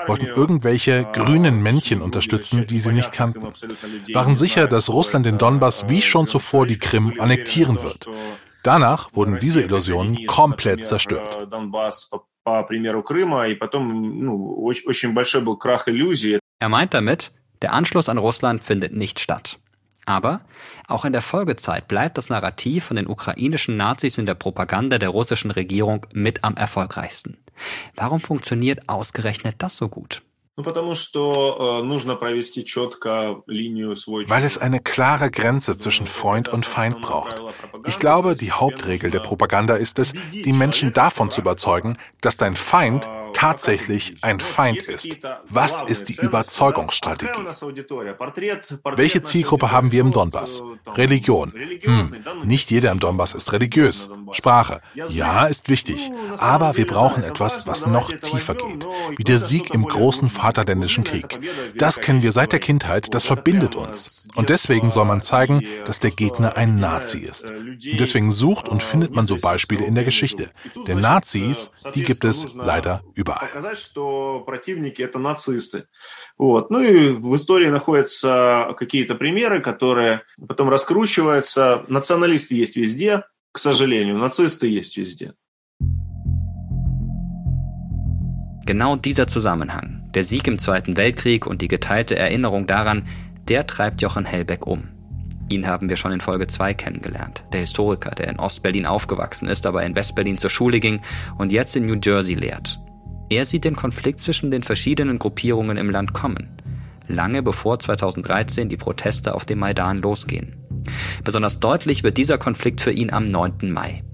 [0.06, 3.54] wollten irgendwelche grünen Männchen unterstützen, die sie nicht kannten,
[4.12, 8.06] waren sicher, dass Russland den Donbass wie schon zuvor die Krim annektieren wird.
[8.62, 11.48] Danach wurden diese Illusionen komplett zerstört.
[16.58, 17.32] Er meint damit,
[17.62, 19.58] der Anschluss an Russland findet nicht statt.
[20.06, 20.42] Aber
[20.86, 25.08] auch in der Folgezeit bleibt das Narrativ von den ukrainischen Nazis in der Propaganda der
[25.08, 27.38] russischen Regierung mit am erfolgreichsten.
[27.96, 30.22] Warum funktioniert ausgerechnet das so gut?
[30.58, 30.62] Э,
[34.28, 37.42] Weil es eine klare Grenze zwischen Freund und Feind braucht.
[37.86, 42.56] Ich glaube, die Hauptregel der Propaganda ist es, die Menschen davon zu überzeugen, dass dein
[42.56, 45.18] Feind tatsächlich ein Feind ist.
[45.48, 47.44] Was ist die Überzeugungsstrategie?
[48.96, 50.62] Welche Zielgruppe haben wir im Donbass?
[50.94, 51.52] Religion.
[51.82, 54.08] Hm, nicht jeder im Donbass ist religiös.
[54.32, 54.80] Sprache.
[54.94, 56.10] Ja, ist wichtig.
[56.38, 58.86] Aber wir brauchen etwas, was noch tiefer geht.
[59.18, 61.38] Wie der Sieg im großen Vaterländischen Krieg.
[61.76, 64.28] Das kennen wir seit der Kindheit, das verbindet uns.
[64.34, 67.50] Und deswegen soll man zeigen, dass der Gegner ein Nazi ist.
[67.50, 70.50] Und deswegen sucht und findet man so Beispiele in der Geschichte.
[70.86, 73.49] Denn Nazis, die gibt es leider überall überall.
[76.37, 76.71] Вот.
[76.71, 81.85] Ну и в истории находятся какие-то примеры, которые потом раскручиваются.
[81.87, 85.33] Националисты есть везде, к сожалению, нацисты есть везде.
[88.65, 93.07] Genau dieser Zusammenhang, der Sieg im Zweiten Weltkrieg und die geteilte Erinnerung daran,
[93.49, 94.87] der treibt Jochen Hellbeck um.
[95.49, 97.43] Ihn haben wir schon in Folge 2 kennengelernt.
[97.51, 101.01] Der Historiker, der in Ostberlin aufgewachsen ist, aber in Westberlin zur Schule ging
[101.37, 102.79] und jetzt in New Jersey lehrt.
[103.28, 106.48] Er sieht den Konflikt zwischen den verschiedenen Gruppierungen im Land kommen,
[107.08, 110.54] lange bevor 2013 die Proteste auf dem Maidan losgehen.
[111.24, 113.72] Besonders deutlich wird dieser Konflikt für ihn am 9.
[113.72, 114.04] Mai.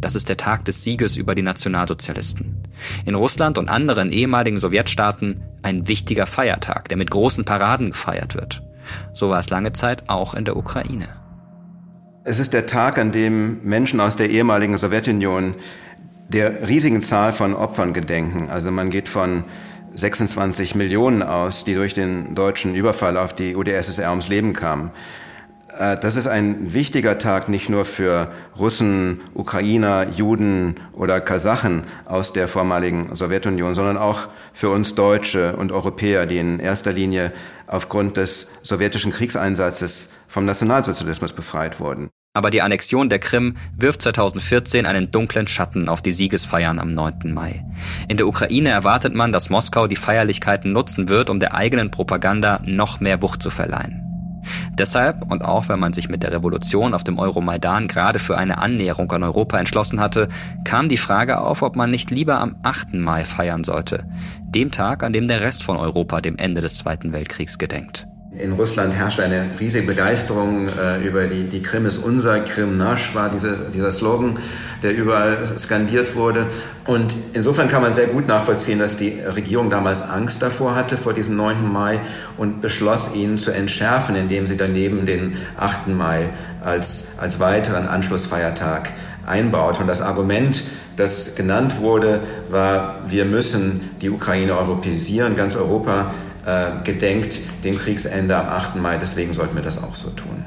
[0.00, 2.62] Das ist der Tag des Sieges über die Nationalsozialisten.
[3.04, 8.62] In Russland und anderen ehemaligen Sowjetstaaten ein wichtiger Feiertag, der mit großen Paraden gefeiert wird.
[9.14, 11.08] So war es lange Zeit auch in der Ukraine.
[12.22, 15.54] Es ist der Tag, an dem Menschen aus der ehemaligen Sowjetunion
[16.32, 18.48] der riesigen Zahl von Opfern gedenken.
[18.50, 19.44] Also man geht von
[19.94, 24.92] 26 Millionen aus, die durch den deutschen Überfall auf die UdSSR ums Leben kamen.
[25.76, 32.32] Äh, das ist ein wichtiger Tag nicht nur für Russen, Ukrainer, Juden oder Kasachen aus
[32.32, 37.32] der vormaligen Sowjetunion, sondern auch für uns Deutsche und Europäer, die in erster Linie
[37.66, 42.10] aufgrund des sowjetischen Kriegseinsatzes vom Nationalsozialismus befreit wurden.
[42.32, 47.34] Aber die Annexion der Krim wirft 2014 einen dunklen Schatten auf die Siegesfeiern am 9.
[47.34, 47.64] Mai.
[48.06, 52.60] In der Ukraine erwartet man, dass Moskau die Feierlichkeiten nutzen wird, um der eigenen Propaganda
[52.64, 54.06] noch mehr Wucht zu verleihen.
[54.78, 58.58] Deshalb, und auch wenn man sich mit der Revolution auf dem Euromaidan gerade für eine
[58.58, 60.28] Annäherung an Europa entschlossen hatte,
[60.62, 62.94] kam die Frage auf, ob man nicht lieber am 8.
[62.94, 64.06] Mai feiern sollte,
[64.42, 68.06] dem Tag, an dem der Rest von Europa dem Ende des Zweiten Weltkriegs gedenkt.
[68.38, 73.12] In Russland herrscht eine riesige Begeisterung äh, über die, die Krim ist unser, Krim nasch
[73.12, 74.38] war diese, dieser Slogan,
[74.84, 76.46] der überall skandiert wurde.
[76.86, 81.12] Und insofern kann man sehr gut nachvollziehen, dass die Regierung damals Angst davor hatte, vor
[81.12, 81.72] diesem 9.
[81.72, 81.98] Mai
[82.36, 85.88] und beschloss, ihn zu entschärfen, indem sie daneben den 8.
[85.88, 86.28] Mai
[86.62, 88.90] als, als weiteren Anschlussfeiertag
[89.26, 89.80] einbaut.
[89.80, 90.62] Und das Argument,
[90.94, 96.12] das genannt wurde, war, wir müssen die Ukraine europäisieren, ganz Europa
[96.46, 98.76] äh, gedenkt dem Kriegsende am 8.
[98.76, 98.96] Mai.
[98.96, 100.44] Deswegen sollten wir das auch so tun.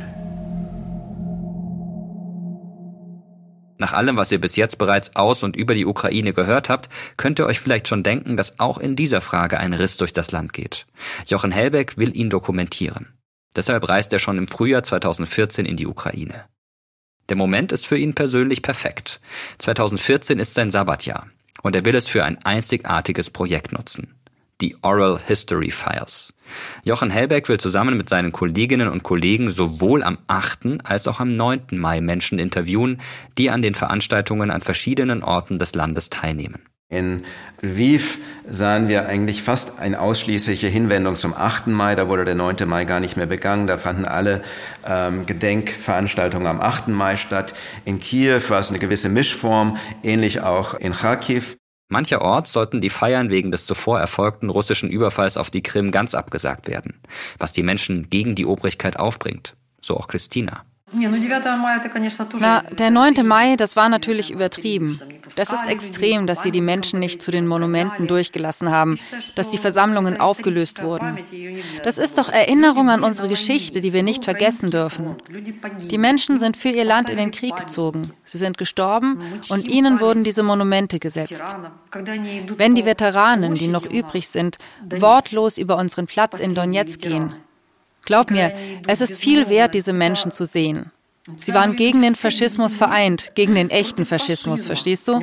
[3.78, 6.88] Nach allem, was ihr bis jetzt bereits aus und über die Ukraine gehört habt,
[7.18, 10.32] könnt ihr euch vielleicht schon denken, dass auch in dieser Frage ein Riss durch das
[10.32, 10.86] Land geht.
[11.28, 13.08] Jochen Hellbeck will ihn dokumentieren.
[13.56, 16.46] Deshalb reist er schon im Frühjahr 2014 in die Ukraine.
[17.30, 19.20] Der Moment ist für ihn persönlich perfekt.
[19.58, 21.28] 2014 ist sein Sabbatjahr
[21.62, 24.16] und er will es für ein einzigartiges Projekt nutzen
[24.62, 26.34] die Oral History Files.
[26.84, 30.80] Jochen Hellbeck will zusammen mit seinen Kolleginnen und Kollegen sowohl am 8.
[30.84, 31.62] als auch am 9.
[31.72, 33.00] Mai Menschen interviewen,
[33.38, 36.64] die an den Veranstaltungen an verschiedenen Orten des Landes teilnehmen.
[36.94, 37.24] In
[37.62, 41.66] Lviv sahen wir eigentlich fast eine ausschließliche Hinwendung zum 8.
[41.68, 41.96] Mai.
[41.96, 42.68] Da wurde der 9.
[42.68, 43.66] Mai gar nicht mehr begangen.
[43.66, 44.44] Da fanden alle
[44.86, 46.90] ähm, Gedenkveranstaltungen am 8.
[46.90, 47.56] Mai statt.
[47.84, 51.58] In Kiew war es eine gewisse Mischform, ähnlich auch in Kharkiv.
[51.90, 56.68] Mancherorts sollten die Feiern wegen des zuvor erfolgten russischen Überfalls auf die Krim ganz abgesagt
[56.68, 57.00] werden,
[57.38, 59.56] was die Menschen gegen die Obrigkeit aufbringt.
[59.80, 60.66] So auch Christina.
[62.40, 63.26] Na, der 9.
[63.26, 65.00] Mai, das war natürlich übertrieben.
[65.36, 69.00] Das ist extrem, dass sie die Menschen nicht zu den Monumenten durchgelassen haben,
[69.36, 71.18] dass die Versammlungen aufgelöst wurden.
[71.84, 75.16] Das ist doch Erinnerung an unsere Geschichte, die wir nicht vergessen dürfen.
[75.90, 78.10] Die Menschen sind für ihr Land in den Krieg gezogen.
[78.24, 79.20] Sie sind gestorben
[79.50, 81.44] und ihnen wurden diese Monumente gesetzt.
[82.58, 84.58] Wenn die Veteranen, die noch übrig sind,
[84.90, 87.34] wortlos über unseren Platz in Donetsk gehen,
[88.06, 88.54] Glaub mir,
[88.88, 90.92] es ist viel wert, diese Menschen zu sehen.
[91.38, 95.20] Sie waren gegen den Faschismus vereint, gegen den echten Faschismus, verstehst du?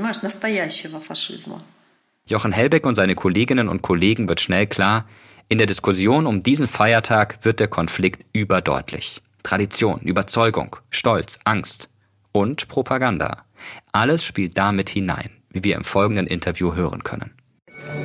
[2.26, 5.06] Jochen Hellbeck und seine Kolleginnen und Kollegen wird schnell klar,
[5.48, 9.20] in der Diskussion um diesen Feiertag wird der Konflikt überdeutlich.
[9.42, 11.90] Tradition, Überzeugung, Stolz, Angst
[12.32, 13.44] und Propaganda.
[13.92, 17.32] Alles spielt damit hinein, wie wir im folgenden Interview hören können.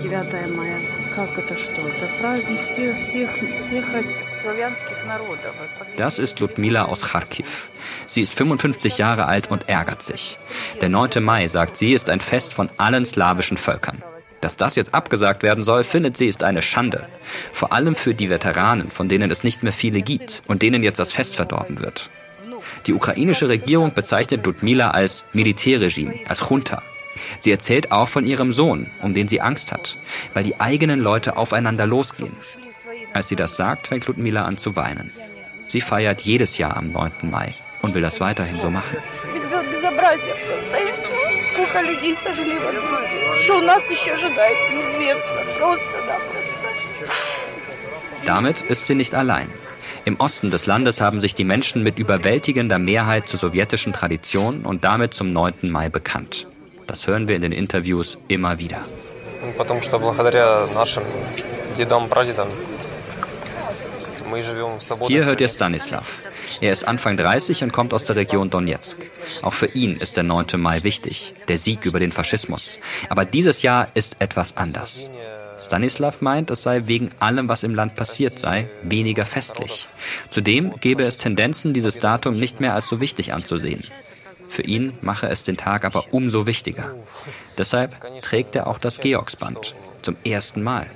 [0.01, 0.75] 9 Mai.
[5.97, 7.69] Das ist Ludmila aus Kharkiv.
[8.05, 10.37] Sie ist 55 Jahre alt und ärgert sich.
[10.81, 11.23] Der 9.
[11.23, 14.03] Mai, sagt sie, ist ein Fest von allen slawischen Völkern.
[14.41, 17.07] Dass das jetzt abgesagt werden soll, findet sie, ist eine Schande.
[17.51, 20.99] Vor allem für die Veteranen, von denen es nicht mehr viele gibt und denen jetzt
[20.99, 22.11] das Fest verdorben wird.
[22.85, 26.83] Die ukrainische Regierung bezeichnet Ludmila als Militärregime, als Junta.
[27.39, 29.97] Sie erzählt auch von ihrem Sohn, um den sie Angst hat,
[30.33, 32.35] weil die eigenen Leute aufeinander losgehen.
[33.14, 35.12] Als sie das sagt, fängt Ludmila an zu weinen.
[35.66, 37.12] Sie feiert jedes Jahr am 9.
[37.30, 38.96] Mai und will das weiterhin so machen.
[48.24, 49.48] Damit ist sie nicht allein.
[50.04, 54.84] Im Osten des Landes haben sich die Menschen mit überwältigender Mehrheit zur sowjetischen Tradition und
[54.84, 55.70] damit zum 9.
[55.70, 56.46] Mai bekannt.
[56.86, 58.80] Das hören wir in den Interviews immer wieder.
[59.56, 61.02] Потому что благодаря нашим
[61.76, 62.48] дедам, прадедам
[65.07, 66.21] hier hört ihr Stanislav.
[66.61, 68.99] Er ist Anfang 30 und kommt aus der Region Donetsk.
[69.41, 70.47] Auch für ihn ist der 9.
[70.57, 72.79] Mai wichtig, der Sieg über den Faschismus.
[73.09, 75.09] Aber dieses Jahr ist etwas anders.
[75.57, 79.87] Stanislav meint, es sei wegen allem, was im Land passiert sei, weniger festlich.
[80.29, 83.83] Zudem gebe es Tendenzen, dieses Datum nicht mehr als so wichtig anzusehen.
[84.49, 86.95] Für ihn mache es den Tag aber umso wichtiger.
[87.57, 90.89] Deshalb trägt er auch das Georgsband zum ersten Mal.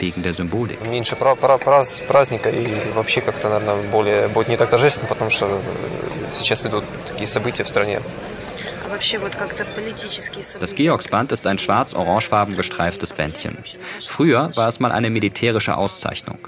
[0.00, 0.78] Wegen der Symbolik.
[10.60, 13.58] Das Georgsband ist ein schwarz-orangefarben gestreiftes Bändchen.
[14.06, 16.38] Früher war es mal eine militärische Auszeichnung.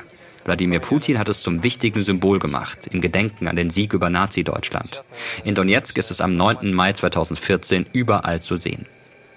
[0.45, 5.03] Wladimir Putin hat es zum wichtigen Symbol gemacht, im Gedenken an den Sieg über Nazi-Deutschland.
[5.45, 6.75] In Donetsk ist es am 9.
[6.75, 8.87] Mai 2014 überall zu sehen.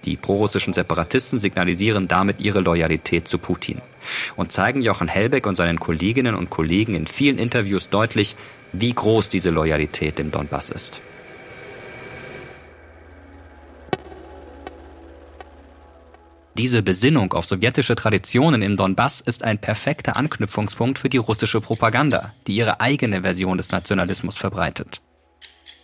[0.05, 3.81] Die prorussischen Separatisten signalisieren damit ihre Loyalität zu Putin
[4.35, 8.35] und zeigen Jochen Helbeck und seinen Kolleginnen und Kollegen in vielen Interviews deutlich,
[8.71, 11.01] wie groß diese Loyalität im Donbass ist.
[16.57, 22.33] Diese Besinnung auf sowjetische Traditionen im Donbass ist ein perfekter Anknüpfungspunkt für die russische Propaganda,
[22.47, 25.01] die ihre eigene Version des Nationalismus verbreitet.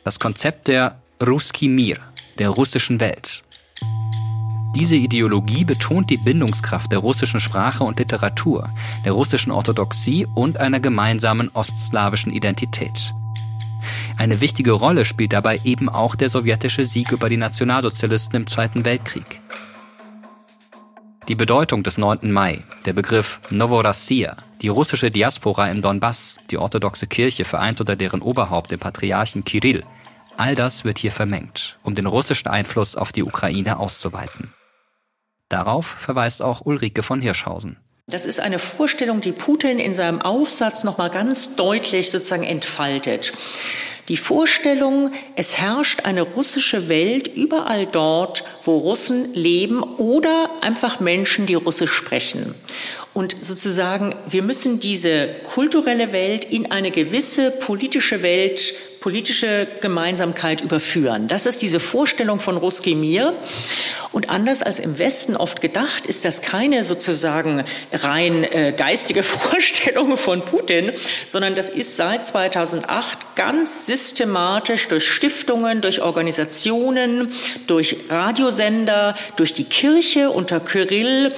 [0.06, 1.98] Das Konzept der Ruski Mir,
[2.40, 3.44] der russischen Welt.
[4.76, 8.70] Diese Ideologie betont die Bindungskraft der russischen Sprache und Literatur,
[9.04, 13.14] der russischen Orthodoxie und einer gemeinsamen ostslawischen Identität.
[14.18, 18.86] Eine wichtige Rolle spielt dabei eben auch der sowjetische Sieg über die Nationalsozialisten im Zweiten
[18.86, 19.42] Weltkrieg.
[21.28, 22.32] Die Bedeutung des 9.
[22.32, 28.22] Mai, der Begriff Novorossiya, die russische Diaspora im Donbass, die orthodoxe Kirche vereint unter deren
[28.22, 29.84] Oberhaupt, dem Patriarchen Kirill,
[30.38, 34.54] all das wird hier vermengt, um den russischen Einfluss auf die Ukraine auszuweiten.
[35.52, 37.78] Darauf verweist auch Ulrike von Hirschhausen.
[38.08, 43.34] Das ist eine Vorstellung, die Putin in seinem Aufsatz noch mal ganz deutlich sozusagen entfaltet.
[44.08, 51.46] Die Vorstellung, es herrscht eine russische Welt überall dort, wo Russen leben oder einfach Menschen,
[51.46, 52.56] die Russisch sprechen.
[53.14, 61.28] Und sozusagen, wir müssen diese kulturelle Welt in eine gewisse politische Welt, politische Gemeinsamkeit überführen.
[61.28, 63.36] Das ist diese Vorstellung von Ruski Mir.
[64.12, 70.18] Und anders als im Westen oft gedacht, ist das keine sozusagen rein äh, geistige Vorstellung
[70.18, 70.92] von Putin,
[71.26, 77.34] sondern das ist seit 2008 ganz systematisch durch Stiftungen, durch Organisationen,
[77.66, 81.34] durch Radiosender, durch die Kirche unter Kyrill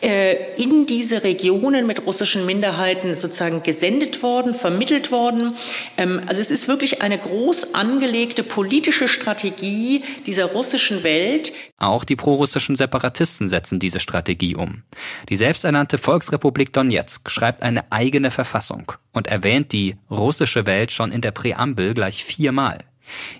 [0.00, 5.56] in diese Regionen mit russischen Minderheiten sozusagen gesendet worden, vermittelt worden.
[5.96, 11.52] Ähm, also es ist wirklich eine groß angelegte politische Strategie dieser russischen Welt.
[11.78, 14.82] Auch die prorussischen Separatisten setzen diese Strategie um.
[15.28, 21.22] Die selbsternannte Volksrepublik Donetsk schreibt eine eigene Verfassung und erwähnt die russische Welt schon in
[21.22, 22.78] der Präambel gleich viermal.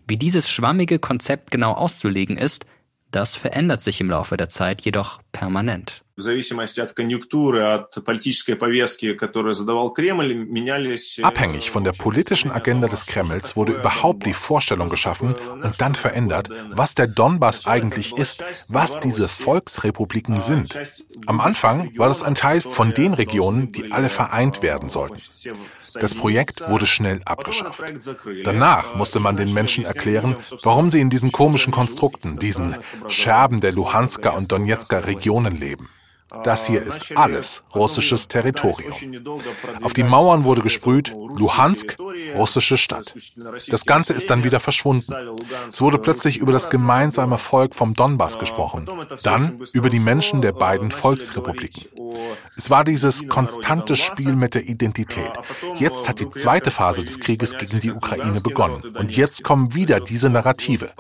[0.07, 2.67] Wie dieses schwammige Konzept genau auszulegen ist,
[3.11, 6.03] das verändert sich im Laufe der Zeit jedoch permanent.
[11.23, 16.49] Abhängig von der politischen Agenda des Kremls wurde überhaupt die Vorstellung geschaffen und dann verändert,
[16.73, 20.77] was der Donbass eigentlich ist, was diese Volksrepubliken sind.
[21.27, 25.21] Am Anfang war das ein Teil von den Regionen, die alle vereint werden sollten.
[26.01, 27.83] Das Projekt wurde schnell abgeschafft.
[28.45, 32.77] Danach musste man den Menschen erklären, warum sie in diesen komischen Konstrukten, diesen
[33.09, 35.89] Scherben der Luhansker und Donetsker Regionen leben.
[36.45, 38.93] Das hier ist alles russisches Territorium.
[39.83, 41.97] Auf die Mauern wurde gesprüht, Luhansk,
[42.35, 43.15] russische Stadt.
[43.69, 45.15] Das Ganze ist dann wieder verschwunden.
[45.69, 48.89] Es wurde plötzlich über das gemeinsame Volk vom Donbass gesprochen,
[49.23, 51.85] dann über die Menschen der beiden Volksrepubliken.
[52.57, 55.33] Es war dieses konstante Spiel mit der Identität.
[55.77, 58.83] Jetzt hat die zweite Phase des Krieges gegen die Ukraine begonnen.
[58.97, 60.93] Und jetzt kommen wieder diese Narrative.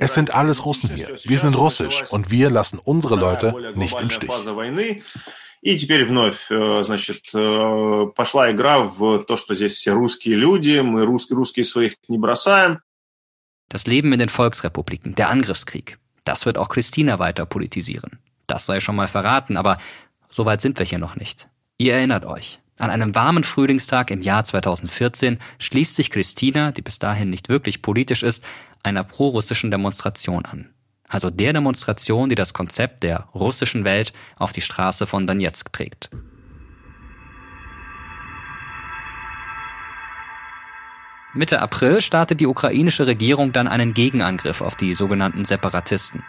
[0.00, 1.14] Es sind alles Russen hier.
[1.24, 4.32] Wir sind russisch und wir lassen unsere Leute nicht im Stich
[5.61, 7.31] И теперь вновь, значит,
[8.15, 12.79] пошла игра в то, что здесь все русские люди, мы русские, русские своих не бросаем.
[13.69, 18.19] Das Leben in den Volksrepubliken, der Angriffskrieg, das wird auch Christina weiter politisieren.
[18.47, 19.77] Das sei schon mal verraten, aber
[20.29, 21.47] so weit sind wir hier noch nicht.
[21.77, 22.59] Ihr erinnert euch.
[22.79, 27.81] An einem warmen Frühlingstag im Jahr 2014 schließt sich Christina, die bis dahin nicht wirklich
[27.81, 28.43] politisch ist,
[28.83, 30.73] einer prorussischen Demonstration an.
[31.08, 36.10] Also der Demonstration, die das Konzept der russischen Welt auf die Straße von Donetsk trägt.
[41.32, 46.24] Mitte April startet die ukrainische Regierung dann einen Gegenangriff auf die sogenannten Separatisten.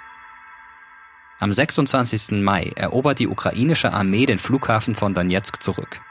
[1.40, 2.42] Am 26.
[2.42, 6.02] Mai erobert die ukrainische Armee den Flughafen von Donetsk zurück.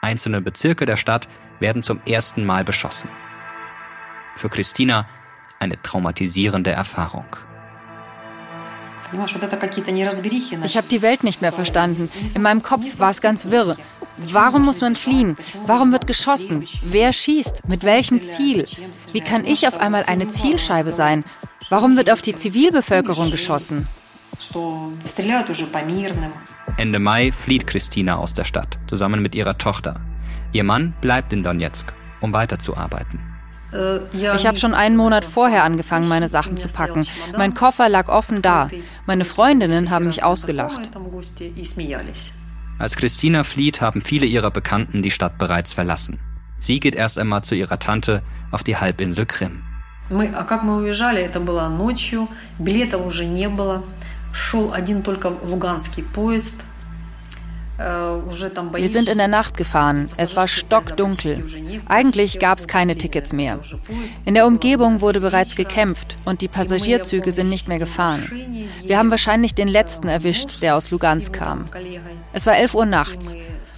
[0.00, 1.28] Einzelne Bezirke der Stadt
[1.58, 3.10] werden zum ersten Mal beschossen.
[4.36, 5.08] Für Christina
[5.58, 7.26] eine traumatisierende Erfahrung.
[10.64, 12.10] Ich habe die Welt nicht mehr verstanden.
[12.34, 13.76] In meinem Kopf war es ganz wirr.
[14.26, 15.36] Warum muss man fliehen?
[15.66, 16.66] Warum wird geschossen?
[16.82, 17.66] Wer schießt?
[17.68, 18.64] Mit welchem Ziel?
[19.12, 21.24] Wie kann ich auf einmal eine Zielscheibe sein?
[21.70, 23.88] Warum wird auf die Zivilbevölkerung geschossen?
[26.76, 30.00] Ende Mai flieht Christina aus der Stadt, zusammen mit ihrer Tochter.
[30.52, 33.29] Ihr Mann bleibt in Donetsk, um weiterzuarbeiten.
[33.72, 37.06] Ich habe schon einen Monat vorher angefangen, meine Sachen zu packen.
[37.36, 38.68] Mein Koffer lag offen da.
[39.06, 40.90] Meine Freundinnen haben mich ausgelacht.
[42.78, 46.18] Als Christina flieht, haben viele ihrer Bekannten die Stadt bereits verlassen.
[46.58, 49.62] Sie geht erst einmal zu ihrer Tante auf die Halbinsel Krim.
[50.08, 50.34] Wir
[57.80, 60.10] wir sind in der Nacht gefahren.
[60.18, 61.44] Es war stockdunkel.
[61.86, 63.58] Eigentlich gab es keine Tickets mehr.
[64.26, 68.30] In der Umgebung wurde bereits gekämpft und die Passagierzüge sind nicht mehr gefahren.
[68.84, 71.64] Wir haben wahrscheinlich den letzten erwischt, der aus Lugansk kam.
[72.34, 73.34] Es war 11 Uhr nachts.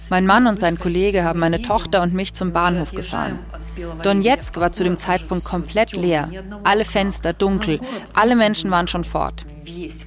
[0.09, 3.39] Mein Mann und sein Kollege haben meine Tochter und mich zum Bahnhof gefahren.
[4.03, 6.29] Donetsk war zu dem Zeitpunkt komplett leer.
[6.63, 7.79] Alle Fenster dunkel.
[8.13, 9.45] Alle Menschen waren schon fort.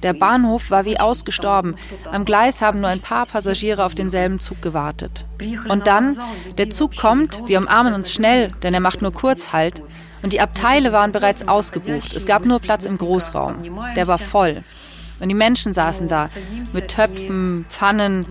[0.03, 1.75] Der Bahnhof war wie ausgestorben.
[2.11, 5.25] Am Gleis haben nur ein paar Passagiere auf denselben Zug gewartet.
[5.67, 6.17] Und dann,
[6.57, 9.81] der Zug kommt, wir umarmen uns schnell, denn er macht nur kurz Halt.
[10.23, 12.15] Und die Abteile waren bereits ausgebucht.
[12.15, 13.55] Es gab nur Platz im Großraum.
[13.95, 14.63] Der war voll.
[15.19, 16.29] Und die Menschen saßen da
[16.73, 18.25] mit Töpfen, Pfannen,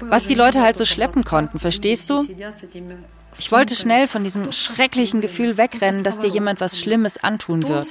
[0.00, 2.26] was die Leute halt so schleppen konnten, verstehst du?
[3.38, 7.86] Ich wollte schnell von diesem schrecklichen Gefühl wegrennen, dass dir jemand was Schlimmes antun wird.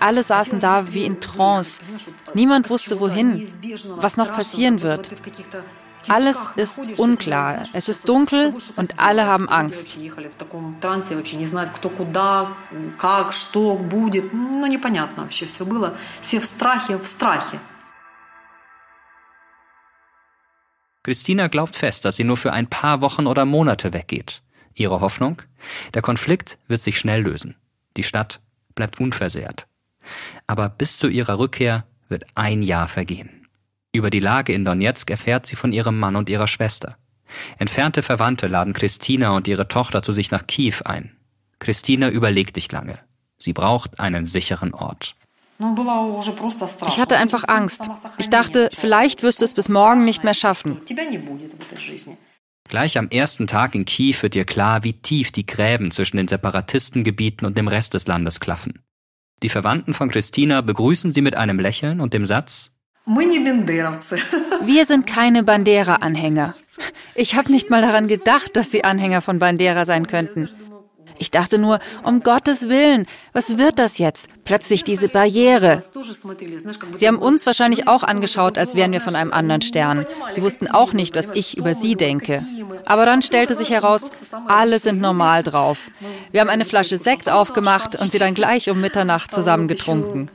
[0.00, 1.80] Alle saßen da wie in Trance.
[2.34, 3.46] Niemand wusste wohin,
[3.96, 5.10] was noch passieren wird.
[6.08, 7.64] Alles ist unklar.
[7.72, 9.96] Es ist dunkel und alle haben Angst.
[21.02, 24.42] Christina glaubt fest, dass sie nur für ein paar Wochen oder Monate weggeht.
[24.74, 25.42] Ihre Hoffnung?
[25.94, 27.56] Der Konflikt wird sich schnell lösen.
[27.96, 28.40] Die Stadt
[28.74, 29.66] bleibt unversehrt.
[30.46, 33.48] Aber bis zu ihrer Rückkehr wird ein Jahr vergehen.
[33.92, 36.96] Über die Lage in Donetsk erfährt sie von ihrem Mann und ihrer Schwester.
[37.58, 41.16] Entfernte Verwandte laden Christina und ihre Tochter zu sich nach Kiew ein.
[41.58, 42.98] Christina überlegt nicht lange.
[43.38, 45.16] Sie braucht einen sicheren Ort.
[46.88, 47.88] Ich hatte einfach Angst.
[48.18, 50.80] Ich dachte, vielleicht wirst du es bis morgen nicht mehr schaffen.
[52.68, 56.28] Gleich am ersten Tag in Kiew wird ihr klar, wie tief die Gräben zwischen den
[56.28, 58.80] Separatistengebieten und dem Rest des Landes klaffen.
[59.42, 62.70] Die Verwandten von Christina begrüßen sie mit einem Lächeln und dem Satz
[64.64, 66.54] Wir sind keine Bandera-Anhänger.
[67.16, 70.48] Ich habe nicht mal daran gedacht, dass sie Anhänger von Bandera sein könnten.
[71.22, 74.28] Ich dachte nur, um Gottes Willen, was wird das jetzt?
[74.42, 75.80] Plötzlich diese Barriere.
[76.94, 80.04] Sie haben uns wahrscheinlich auch angeschaut, als wären wir von einem anderen Stern.
[80.32, 82.44] Sie wussten auch nicht, was ich über sie denke.
[82.86, 84.10] Aber dann stellte sich heraus,
[84.48, 85.92] alle sind normal drauf.
[86.32, 90.28] Wir haben eine Flasche Sekt aufgemacht und sie dann gleich um Mitternacht zusammen getrunken.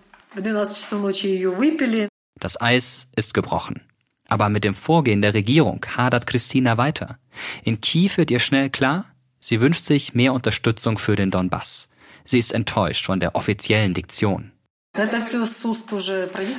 [2.39, 3.81] Das Eis ist gebrochen.
[4.29, 7.17] Aber mit dem Vorgehen der Regierung hadert Christina weiter.
[7.63, 9.03] In Kiew wird ihr schnell klar,
[9.39, 11.89] Sie wünscht sich mehr Unterstützung für den Donbass.
[12.25, 14.51] Sie ist enttäuscht von der offiziellen Diktion.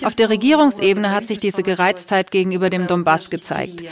[0.04, 3.82] Auf der Regierungsebene hat sich diese Gereiztheit gegenüber dem Donbass gezeigt.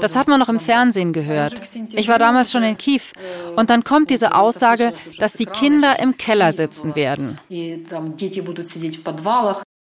[0.00, 1.60] Das hat man noch im Fernsehen gehört.
[1.92, 3.00] Ich war damals schon in Kiew.
[3.56, 7.38] Und dann kommt diese Aussage, dass die Kinder im Keller sitzen werden.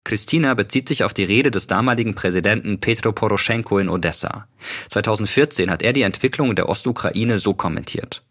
[0.05, 4.47] Christina bezieht sich auf die Rede des damaligen Präsidenten Petro Poroschenko in Odessa.
[4.89, 8.23] 2014 hat er die Entwicklung der Ostukraine so kommentiert.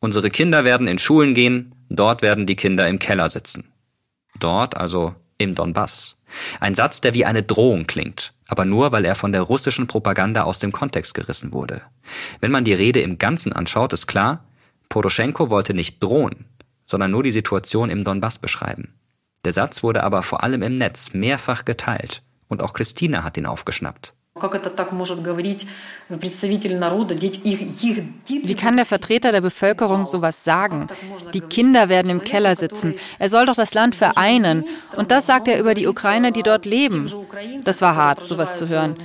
[0.00, 3.72] Unsere Kinder werden in Schulen gehen, dort werden die Kinder im Keller sitzen.
[4.38, 6.16] Dort, also im Donbass.
[6.60, 10.42] Ein Satz, der wie eine Drohung klingt, aber nur, weil er von der russischen Propaganda
[10.42, 11.82] aus dem Kontext gerissen wurde.
[12.40, 14.44] Wenn man die Rede im Ganzen anschaut, ist klar,
[14.88, 16.46] Poroschenko wollte nicht drohen,
[16.86, 18.94] sondern nur die Situation im Donbass beschreiben.
[19.44, 23.46] Der Satz wurde aber vor allem im Netz mehrfach geteilt und auch Christina hat ihn
[23.46, 24.14] aufgeschnappt.
[28.42, 30.86] Wie kann der Vertreter der Bevölkerung sowas sagen?
[31.32, 32.94] Die Kinder werden im Keller sitzen.
[33.18, 34.64] Er soll doch das Land vereinen.
[34.96, 37.10] Und das sagt er über die Ukrainer, die dort leben.
[37.64, 38.96] Das war hart, sowas zu hören.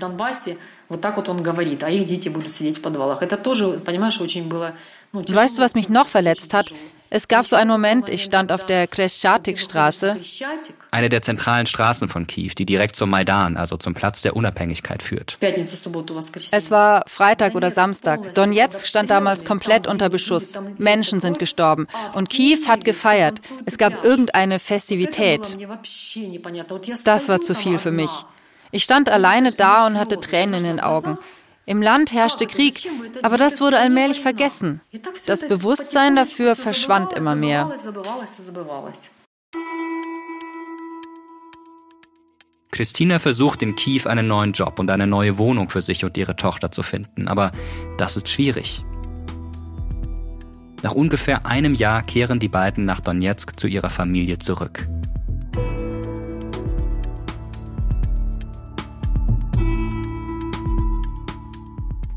[5.14, 6.74] Weißt du, was mich noch verletzt hat?
[7.14, 10.16] Es gab so einen Moment, ich stand auf der Kreschatik-Straße.
[10.92, 15.04] Eine der zentralen Straßen von Kiew, die direkt zum Maidan, also zum Platz der Unabhängigkeit
[15.04, 15.38] führt.
[16.52, 18.34] Es war Freitag oder Samstag.
[18.34, 20.58] Donetsk stand damals komplett unter Beschuss.
[20.78, 21.88] Menschen sind gestorben.
[22.14, 23.42] Und Kiew hat gefeiert.
[23.66, 25.42] Es gab irgendeine Festivität.
[27.04, 28.12] Das war zu viel für mich.
[28.72, 31.18] Ich stand alleine da und hatte Tränen in den Augen.
[31.66, 32.90] Im Land herrschte Krieg,
[33.22, 34.82] aber das wurde allmählich vergessen.
[35.28, 37.72] Das Bewusstsein dafür verschwand immer mehr.
[42.72, 46.36] Christina versucht in Kiew einen neuen Job und eine neue Wohnung für sich und ihre
[46.36, 47.52] Tochter zu finden, aber
[47.98, 48.84] das ist schwierig.
[50.82, 54.88] Nach ungefähr einem Jahr kehren die beiden nach Donetsk zu ihrer Familie zurück.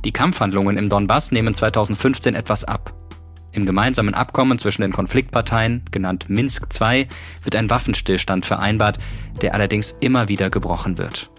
[0.04, 2.92] Die Kampfhandlungen im Donbass nehmen 2015 etwas ab.
[3.52, 7.06] Im gemeinsamen Abkommen zwischen den Konfliktparteien, genannt Minsk II,
[7.42, 8.98] wird ein Waffenstillstand vereinbart,
[9.40, 11.30] der allerdings immer wieder gebrochen wird.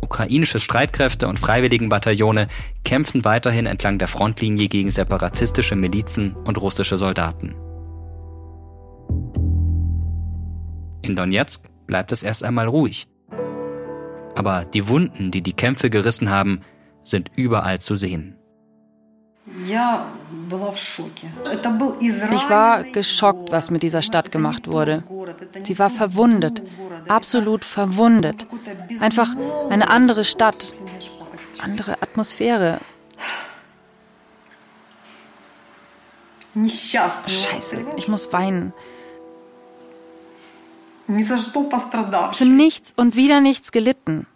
[0.00, 2.48] Ukrainische Streitkräfte und Freiwilligenbataillone
[2.84, 7.54] kämpfen weiterhin entlang der Frontlinie gegen separatistische Milizen und russische Soldaten.
[11.02, 13.06] In Donetsk bleibt es erst einmal ruhig.
[14.34, 16.62] Aber die Wunden, die die Kämpfe gerissen haben,
[17.04, 18.36] sind überall zu sehen.
[19.56, 19.74] Ich
[22.48, 25.02] war geschockt, was mit dieser Stadt gemacht wurde.
[25.64, 26.62] Sie war verwundet,
[27.08, 28.46] absolut verwundet.
[29.00, 29.34] Einfach
[29.68, 30.74] eine andere Stadt,
[31.58, 32.78] andere Atmosphäre.
[36.54, 38.72] Scheiße, ich muss weinen.
[41.08, 44.26] Für nichts und wieder nichts gelitten.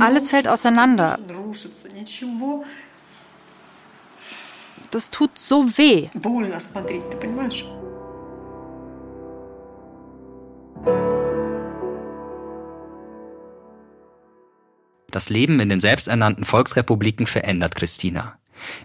[0.00, 1.18] Alles fällt auseinander.
[4.90, 6.08] Das tut so weh.
[15.10, 18.38] Das Leben in den selbsternannten Volksrepubliken verändert Christina.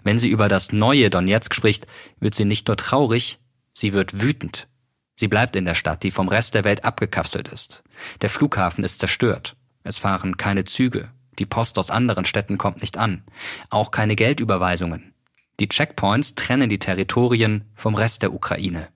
[0.04, 1.86] Wenn sie über das neue Donetsk spricht,
[2.18, 3.38] wird sie nicht nur traurig,
[3.74, 4.68] sie wird wütend.
[5.16, 7.84] Sie bleibt in der Stadt, die vom Rest der Welt abgekapselt ist.
[8.22, 9.56] Der Flughafen ist zerstört.
[9.84, 11.10] Es fahren keine Züge.
[11.38, 13.22] Die Post aus anderen Städten kommt nicht an.
[13.70, 15.12] Auch keine Geldüberweisungen.
[15.60, 18.88] Die Checkpoints trennen die Territorien vom Rest der Ukraine.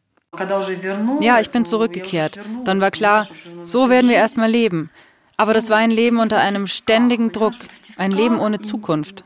[1.21, 2.41] Ja, ich bin zurückgekehrt.
[2.65, 3.29] Dann war klar,
[3.65, 4.91] so werden wir erstmal leben.
[5.37, 7.55] Aber das war ein Leben unter einem ständigen Druck,
[7.97, 9.25] ein Leben ohne Zukunft.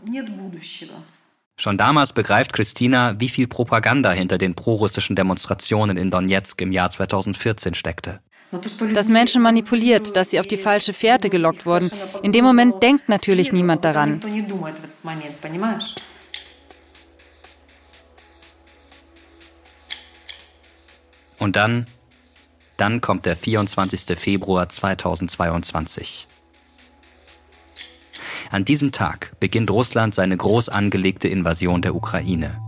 [1.57, 6.91] Schon damals begreift Christina, wie viel Propaganda hinter den prorussischen Demonstrationen in Donetsk im Jahr
[6.91, 8.21] 2014 steckte.
[8.95, 11.91] Dass Menschen manipuliert, dass sie auf die falsche Fährte gelockt wurden.
[12.23, 14.21] In dem Moment denkt natürlich niemand daran.
[21.39, 21.87] Und dann,
[22.77, 24.19] dann kommt der 24.
[24.19, 26.29] Februar 2022.
[28.51, 32.61] An diesem Tag beginnt Russland seine groß angelegte Invasion der Ukraine.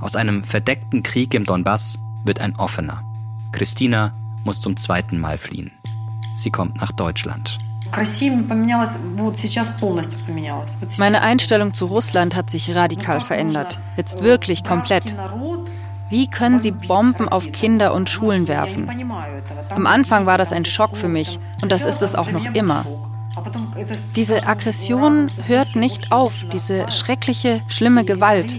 [0.00, 3.04] Aus einem verdeckten Krieg im Donbass wird ein offener.
[3.52, 4.14] Christina
[4.44, 5.70] muss zum zweiten Mal fliehen.
[6.36, 7.58] Sie kommt nach Deutschland.
[10.98, 13.78] Meine Einstellung zu Russland hat sich radikal verändert.
[13.96, 15.14] Jetzt wirklich komplett.
[16.08, 18.88] Wie können sie Bomben auf Kinder und Schulen werfen?
[19.70, 22.84] Am Anfang war das ein Schock für mich und das ist es auch noch immer.
[24.16, 28.54] Diese Aggression hört nicht auf, diese schreckliche, schlimme Gewalt.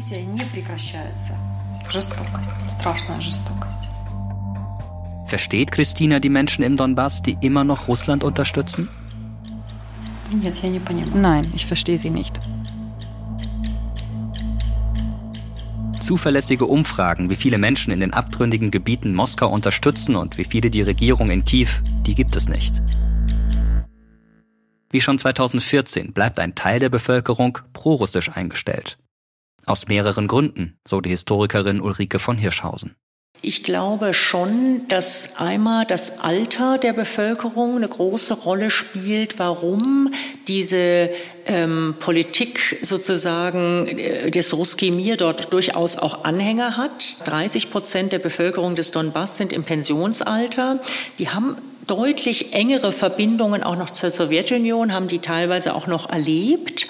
[5.32, 8.90] Versteht Christina die Menschen im Donbass, die immer noch Russland unterstützen?
[11.16, 12.38] Nein, ich verstehe sie nicht.
[16.02, 20.82] Zuverlässige Umfragen, wie viele Menschen in den abtrünnigen Gebieten Moskau unterstützen und wie viele die
[20.82, 21.70] Regierung in Kiew,
[22.06, 22.84] die gibt es nicht.
[24.90, 28.98] Wie schon 2014 bleibt ein Teil der Bevölkerung prorussisch eingestellt.
[29.66, 32.98] Aus mehreren Gründen, so die Historikerin Ulrike von Hirschhausen.
[33.44, 40.14] Ich glaube schon, dass einmal das Alter der Bevölkerung eine große Rolle spielt, warum
[40.48, 41.10] diese
[41.48, 47.18] ähm, Politik sozusagen äh, des Ruski Mir dort durchaus auch Anhänger hat.
[47.26, 50.80] 30 Prozent der Bevölkerung des Donbass sind im Pensionsalter.
[51.18, 51.58] Die haben
[51.88, 56.88] deutlich engere Verbindungen auch noch zur Sowjetunion, haben die teilweise auch noch erlebt.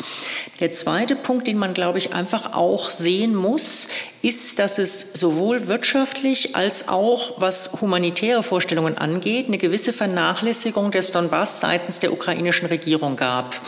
[0.59, 3.87] Der zweite Punkt, den man, glaube ich, einfach auch sehen muss,
[4.21, 11.11] ist, dass es sowohl wirtschaftlich als auch was humanitäre Vorstellungen angeht, eine gewisse Vernachlässigung des
[11.11, 13.59] Donbass seitens der ukrainischen Regierung gab.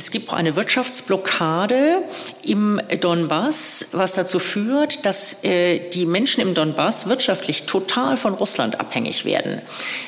[0.00, 1.98] Es gibt auch eine Wirtschaftsblockade
[2.42, 8.80] im Donbass, was dazu führt, dass äh, die Menschen im Donbass wirtschaftlich total von Russland
[8.80, 9.60] abhängig werden.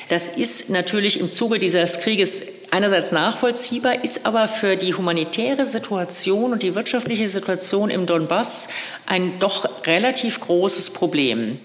[0.09, 2.41] Das ist natürlich im Zuge dieses Krieges
[2.71, 8.69] einerseits nachvollziehbar, ist aber für die humanitäre Situation und die wirtschaftliche Situation im Donbass
[9.05, 11.59] ein doch relativ großes Problem.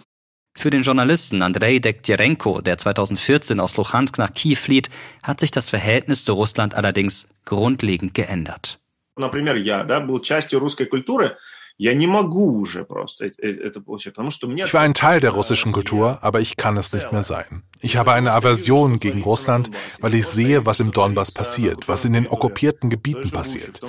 [0.58, 4.90] Für den Journalisten Andrei Dektyarenko, der 2014 aus Luhansk nach Kiew flieht,
[5.22, 8.80] hat sich das Verhältnis zu Russland allerdings grundlegend geändert.
[11.80, 11.86] Ich
[14.74, 17.62] war ein Teil der russischen Kultur, aber ich kann es nicht mehr sein.
[17.80, 19.70] Ich habe eine Aversion gegen Russland,
[20.00, 23.80] weil ich sehe, was im Donbass passiert, was in den okkupierten Gebieten passiert.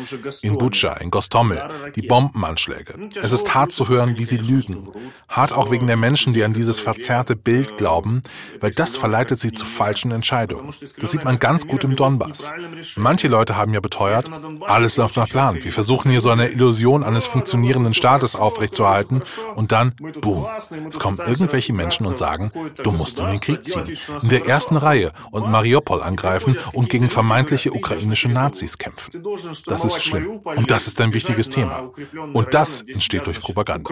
[0.44, 3.10] In Butscha, in Gostomel, die Bombenanschläge.
[3.20, 4.90] Es ist hart zu hören, wie sie lügen.
[5.28, 8.22] Hart auch wegen der Menschen, die an dieses verzerrte Bild glauben,
[8.60, 10.72] weil das verleitet sie zu falschen Entscheidungen.
[11.00, 12.54] Das sieht man ganz gut im Donbass.
[12.98, 14.30] Manche Leute haben ja beteuert,
[14.68, 15.64] alles läuft nach Plan.
[15.64, 19.24] Wir versuchen hier so eine Illusion eines funktionierenden Staates aufrechtzuerhalten
[19.56, 20.46] und dann, boom,
[20.88, 22.52] es kommen irgendwelche Menschen und sagen,
[22.84, 27.10] du musst in den Krieg ziehen in der ersten Reihe und Mariupol angreifen und gegen
[27.10, 29.24] vermeintliche ukrainische Nazis kämpfen.
[29.66, 30.40] Das ist schlimm.
[30.44, 31.92] Und das ist ein wichtiges Thema.
[32.34, 33.92] Und das entsteht durch Propaganda.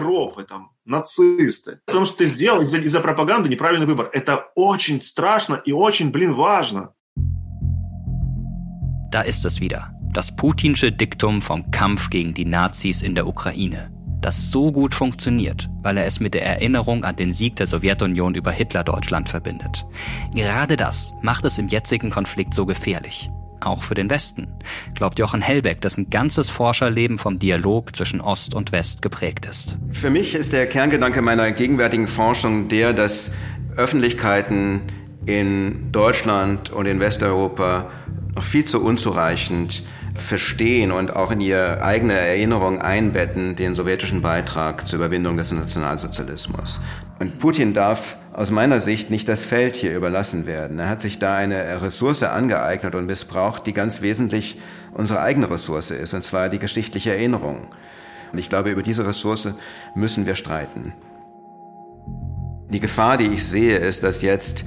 [9.10, 9.97] Da ist es wieder.
[10.12, 13.90] Das putinsche Diktum vom Kampf gegen die Nazis in der Ukraine
[14.20, 18.34] das so gut funktioniert, weil er es mit der Erinnerung an den Sieg der Sowjetunion
[18.34, 19.86] über Hitler-Deutschland verbindet.
[20.34, 23.30] Gerade das macht es im jetzigen Konflikt so gefährlich.
[23.60, 24.46] Auch für den Westen,
[24.94, 29.78] glaubt Jochen Hellbeck, dessen ganzes Forscherleben vom Dialog zwischen Ost und West geprägt ist.
[29.90, 33.32] Für mich ist der Kerngedanke meiner gegenwärtigen Forschung der, dass
[33.76, 34.82] Öffentlichkeiten
[35.26, 37.90] in Deutschland und in Westeuropa
[38.36, 39.82] noch viel zu unzureichend
[40.20, 46.80] verstehen und auch in ihre eigene Erinnerung einbetten den sowjetischen Beitrag zur Überwindung des Nationalsozialismus.
[47.18, 50.78] Und Putin darf aus meiner Sicht nicht das Feld hier überlassen werden.
[50.78, 54.58] Er hat sich da eine Ressource angeeignet und missbraucht, die ganz wesentlich
[54.92, 57.68] unsere eigene Ressource ist, und zwar die geschichtliche Erinnerung.
[58.32, 59.48] Und ich glaube, über diese Ressource
[59.94, 60.92] müssen wir streiten.
[62.70, 64.64] Die Gefahr, die ich sehe, ist, dass jetzt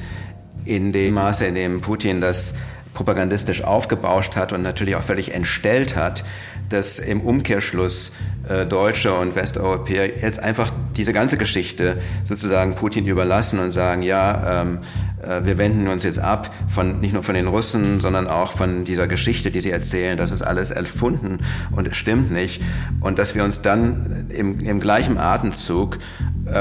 [0.65, 2.55] in dem Maße, in dem Putin das
[2.93, 6.23] propagandistisch aufgebauscht hat und natürlich auch völlig entstellt hat,
[6.69, 8.13] dass im Umkehrschluss
[8.47, 14.61] äh, Deutsche und Westeuropäer jetzt einfach diese ganze Geschichte sozusagen Putin überlassen und sagen, ja,
[14.61, 14.79] ähm,
[15.21, 18.83] äh, wir wenden uns jetzt ab von nicht nur von den Russen, sondern auch von
[18.85, 20.17] dieser Geschichte, die sie erzählen.
[20.17, 21.39] Das ist alles erfunden
[21.71, 22.61] und es stimmt nicht.
[22.99, 25.99] Und dass wir uns dann im, im gleichen Atemzug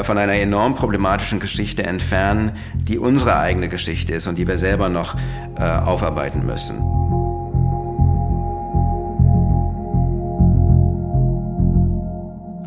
[0.04, 4.88] von einer enorm problematischen Geschichte entfernen, die unsere eigene Geschichte ist und die wir selber
[4.88, 5.16] noch
[5.56, 6.78] äh, aufarbeiten müssen.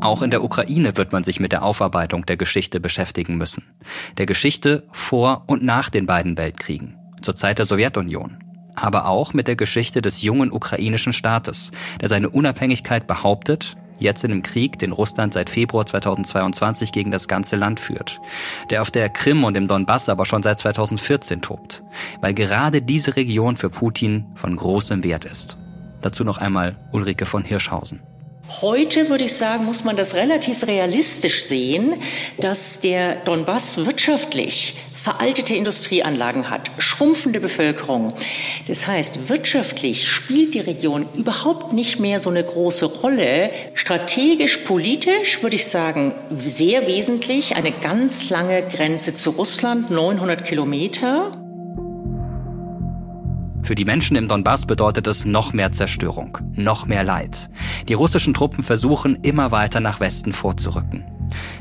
[0.04, 3.64] Auch in der Ukraine wird man sich mit der Aufarbeitung der Geschichte beschäftigen müssen.
[4.18, 8.38] Der Geschichte vor und nach den beiden Weltkriegen, zur Zeit der Sowjetunion.
[8.76, 14.32] Aber auch mit der Geschichte des jungen ukrainischen Staates, der seine Unabhängigkeit behauptet, jetzt in
[14.32, 18.22] einem Krieg, den Russland seit Februar 2022 gegen das ganze Land führt,
[18.70, 21.84] der auf der Krim und im Donbass aber schon seit 2014 tobt,
[22.22, 25.58] weil gerade diese Region für Putin von großem Wert ist.
[26.02, 28.02] Dazu noch einmal Ulrike von Hirschhausen.
[28.62, 31.96] Heute würde ich sagen, muss man das relativ realistisch sehen,
[32.38, 38.14] dass der Donbass wirtschaftlich veraltete Industrieanlagen hat, schrumpfende Bevölkerung.
[38.68, 43.52] Das heißt, wirtschaftlich spielt die Region überhaupt nicht mehr so eine große Rolle.
[43.74, 47.58] Strategisch, politisch würde ich sagen, sehr wesentlich.
[47.58, 51.32] Eine ganz lange Grenze zu Russland, 900 Kilometer.
[53.62, 57.50] Für die Menschen im Donbass bedeutet es noch mehr Zerstörung, noch mehr Leid.
[57.90, 61.04] Die russischen Truppen versuchen immer weiter nach Westen vorzurücken.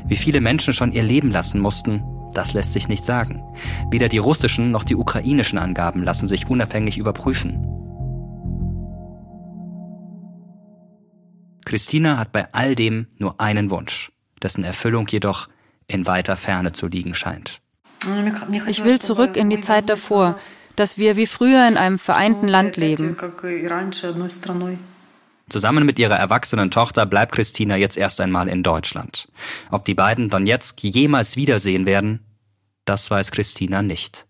[0.07, 2.03] Wie viele Menschen schon ihr Leben lassen mussten,
[2.33, 3.43] das lässt sich nicht sagen.
[3.91, 7.61] Weder die russischen noch die ukrainischen Angaben lassen sich unabhängig überprüfen.
[11.65, 14.11] Christina hat bei all dem nur einen Wunsch,
[14.41, 15.47] dessen Erfüllung jedoch
[15.87, 17.61] in weiter Ferne zu liegen scheint.
[18.67, 20.37] Ich will zurück in die Zeit davor,
[20.75, 23.15] dass wir wie früher in einem vereinten Land leben.
[25.53, 29.27] Zusammen mit ihrer erwachsenen Tochter bleibt Christina jetzt erst einmal in Deutschland.
[29.69, 32.25] Ob die beiden Donetsk jemals wiedersehen werden,
[32.85, 34.25] das weiß Christina nicht.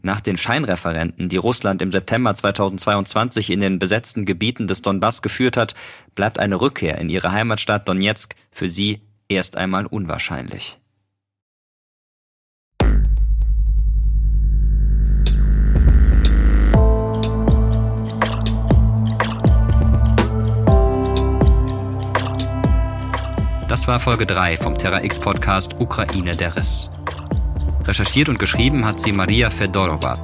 [0.00, 5.56] Nach den Scheinreferenten, die Russland im September 2022 in den besetzten Gebieten des Donbass geführt
[5.56, 5.74] hat,
[6.14, 10.78] bleibt eine Rückkehr in ihre Heimatstadt Donetsk für sie erst einmal unwahrscheinlich.
[23.78, 26.90] Das war Folge 3 vom Terra X Podcast Ukraine der Riss.
[27.84, 30.18] Recherchiert und geschrieben hat sie Maria Fedorova.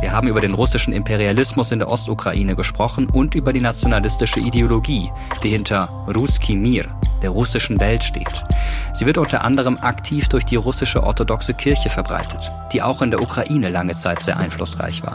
[0.00, 5.12] Wir haben über den russischen Imperialismus in der Ostukraine gesprochen und über die nationalistische Ideologie,
[5.42, 6.86] die hinter Ruski Mir,
[7.22, 8.44] der russischen Welt steht.
[8.92, 13.22] Sie wird unter anderem aktiv durch die russische orthodoxe Kirche verbreitet, die auch in der
[13.22, 15.14] Ukraine lange Zeit sehr einflussreich war.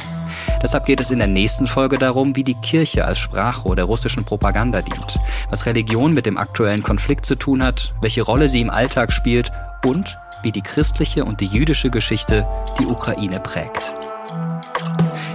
[0.61, 4.25] Deshalb geht es in der nächsten Folge darum, wie die Kirche als Sprachrohr der russischen
[4.25, 8.69] Propaganda dient, was Religion mit dem aktuellen Konflikt zu tun hat, welche Rolle sie im
[8.69, 9.51] Alltag spielt
[9.85, 12.47] und wie die christliche und die jüdische Geschichte
[12.79, 13.95] die Ukraine prägt.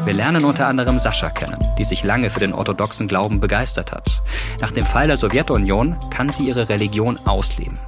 [0.04, 4.22] Wir lernen unter anderem Sascha kennen, die sich lange für den orthodoxen Glauben begeistert hat.
[4.60, 7.78] Nach dem Fall der Sowjetunion kann sie ihre Religion ausleben.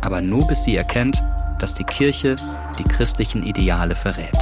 [0.00, 1.22] Aber nur bis sie erkennt,
[1.58, 2.36] dass die Kirche
[2.78, 4.38] die christlichen Ideale verrät.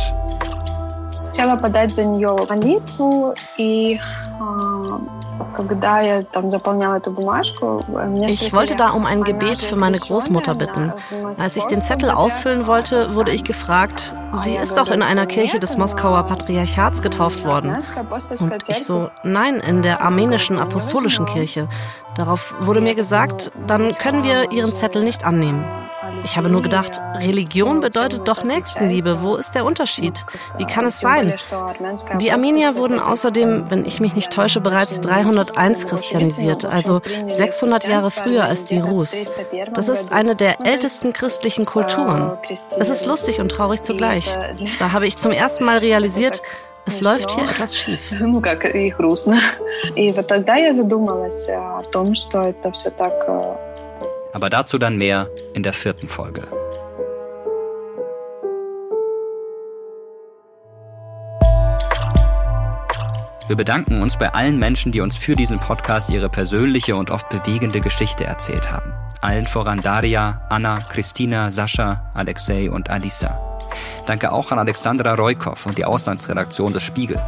[5.53, 6.61] Хотела подать за нее
[7.05, 7.85] молитву,
[8.27, 10.93] и ich wollte da um ein Gebet für meine Großmutter bitten.
[11.37, 15.59] Als ich den Zettel ausfüllen wollte, wurde ich gefragt, sie ist doch in einer Kirche
[15.59, 17.75] des Moskauer Patriarchats getauft worden.
[18.39, 21.67] Und ich so, nein, in der armenischen apostolischen Kirche.
[22.15, 25.65] Darauf wurde mir gesagt, dann können wir ihren Zettel nicht annehmen.
[26.22, 29.22] Ich habe nur gedacht, Religion bedeutet doch Nächstenliebe.
[29.22, 30.24] Wo ist der Unterschied?
[30.56, 31.34] Wie kann es sein?
[32.20, 38.10] Die Armenier wurden außerdem, wenn ich mich nicht täusche, bereits 301 christianisiert, also 600 Jahre
[38.10, 39.32] früher als die Rus.
[39.74, 42.38] Das ist eine der ältesten christlichen Kulturen.
[42.78, 44.28] Es ist lustig und traurig zugleich.
[44.78, 46.42] Da habe ich zum ersten Mal realisiert,
[46.86, 48.12] es läuft hier etwas schief.
[54.34, 56.42] Aber dazu dann mehr in der vierten Folge.
[63.46, 67.28] Wir bedanken uns bei allen Menschen, die uns für diesen Podcast ihre persönliche und oft
[67.28, 68.92] bewegende Geschichte erzählt haben.
[69.20, 73.38] Allen voran Daria, Anna, Christina, Sascha, Alexei und Alisa.
[74.06, 77.20] Danke auch an Alexandra Roykov und die Auslandsredaktion des Spiegel,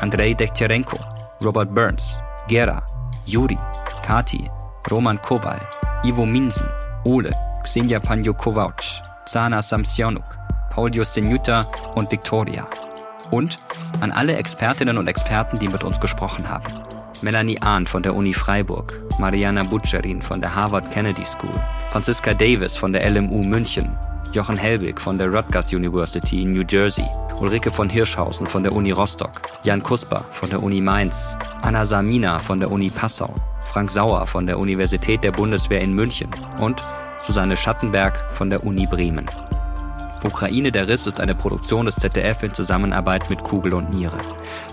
[0.00, 0.98] Andrei Dektyarenko,
[1.42, 2.86] Robert Burns, Gera,
[3.26, 3.58] Juri,
[4.04, 4.48] Kati,
[4.90, 5.60] Roman Kowal,
[6.04, 6.66] Ivo Minsen,
[7.04, 7.30] Ole,
[7.62, 10.36] Xenia Panjo-Kovac, Zana Samsionuk,
[10.68, 12.66] Paul Josenuta und Victoria.
[13.30, 13.60] Und
[14.00, 16.74] an alle Expertinnen und Experten, die mit uns gesprochen haben.
[17.20, 21.54] Melanie Ahn von der Uni Freiburg, Mariana Butcherin von der Harvard Kennedy School,
[21.90, 23.96] Franziska Davis von der LMU München,
[24.32, 27.06] Jochen Helbig von der Rutgers University in New Jersey,
[27.38, 32.40] Ulrike von Hirschhausen von der Uni Rostock, Jan Kusper von der Uni Mainz, Anna Samina
[32.40, 33.32] von der Uni Passau,
[33.72, 36.28] Frank Sauer von der Universität der Bundeswehr in München
[36.60, 36.82] und
[37.22, 39.24] Susanne Schattenberg von der Uni Bremen.
[40.22, 44.18] Ukraine der Riss ist eine Produktion des ZDF in Zusammenarbeit mit Kugel und Niere.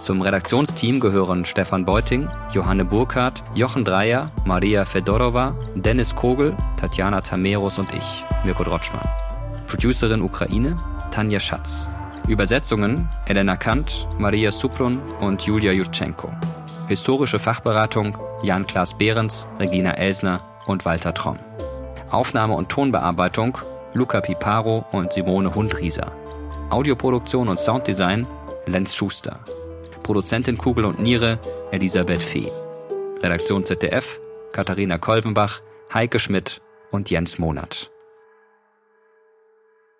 [0.01, 7.79] Zum Redaktionsteam gehören Stefan Beuting, Johanne Burkhardt, Jochen Dreier, Maria Fedorova, Dennis Kogel, Tatjana Tameros
[7.79, 9.07] und ich, Mirko Drotschmann.
[9.65, 10.75] Producerin Ukraine,
[11.09, 11.89] Tanja Schatz.
[12.27, 16.29] Übersetzungen Elena Kant, Maria Suprun und Julia Jutschenko.
[16.89, 21.37] Historische Fachberatung Jan-Klaas Behrens, Regina Elsner und Walter Tromm.
[22.09, 23.59] Aufnahme und Tonbearbeitung
[23.93, 26.15] Luca Piparo und Simone Hundrieser.
[26.71, 28.25] Audioproduktion und Sounddesign
[28.65, 29.39] Lenz Schuster.
[30.01, 31.37] Produzentin Kugel und Niere
[31.69, 32.51] Elisabeth Fee.
[33.21, 34.19] Redaktion ZDF
[34.51, 35.61] Katharina Kolvenbach,
[35.93, 36.59] Heike Schmidt
[36.89, 37.91] und Jens Monat.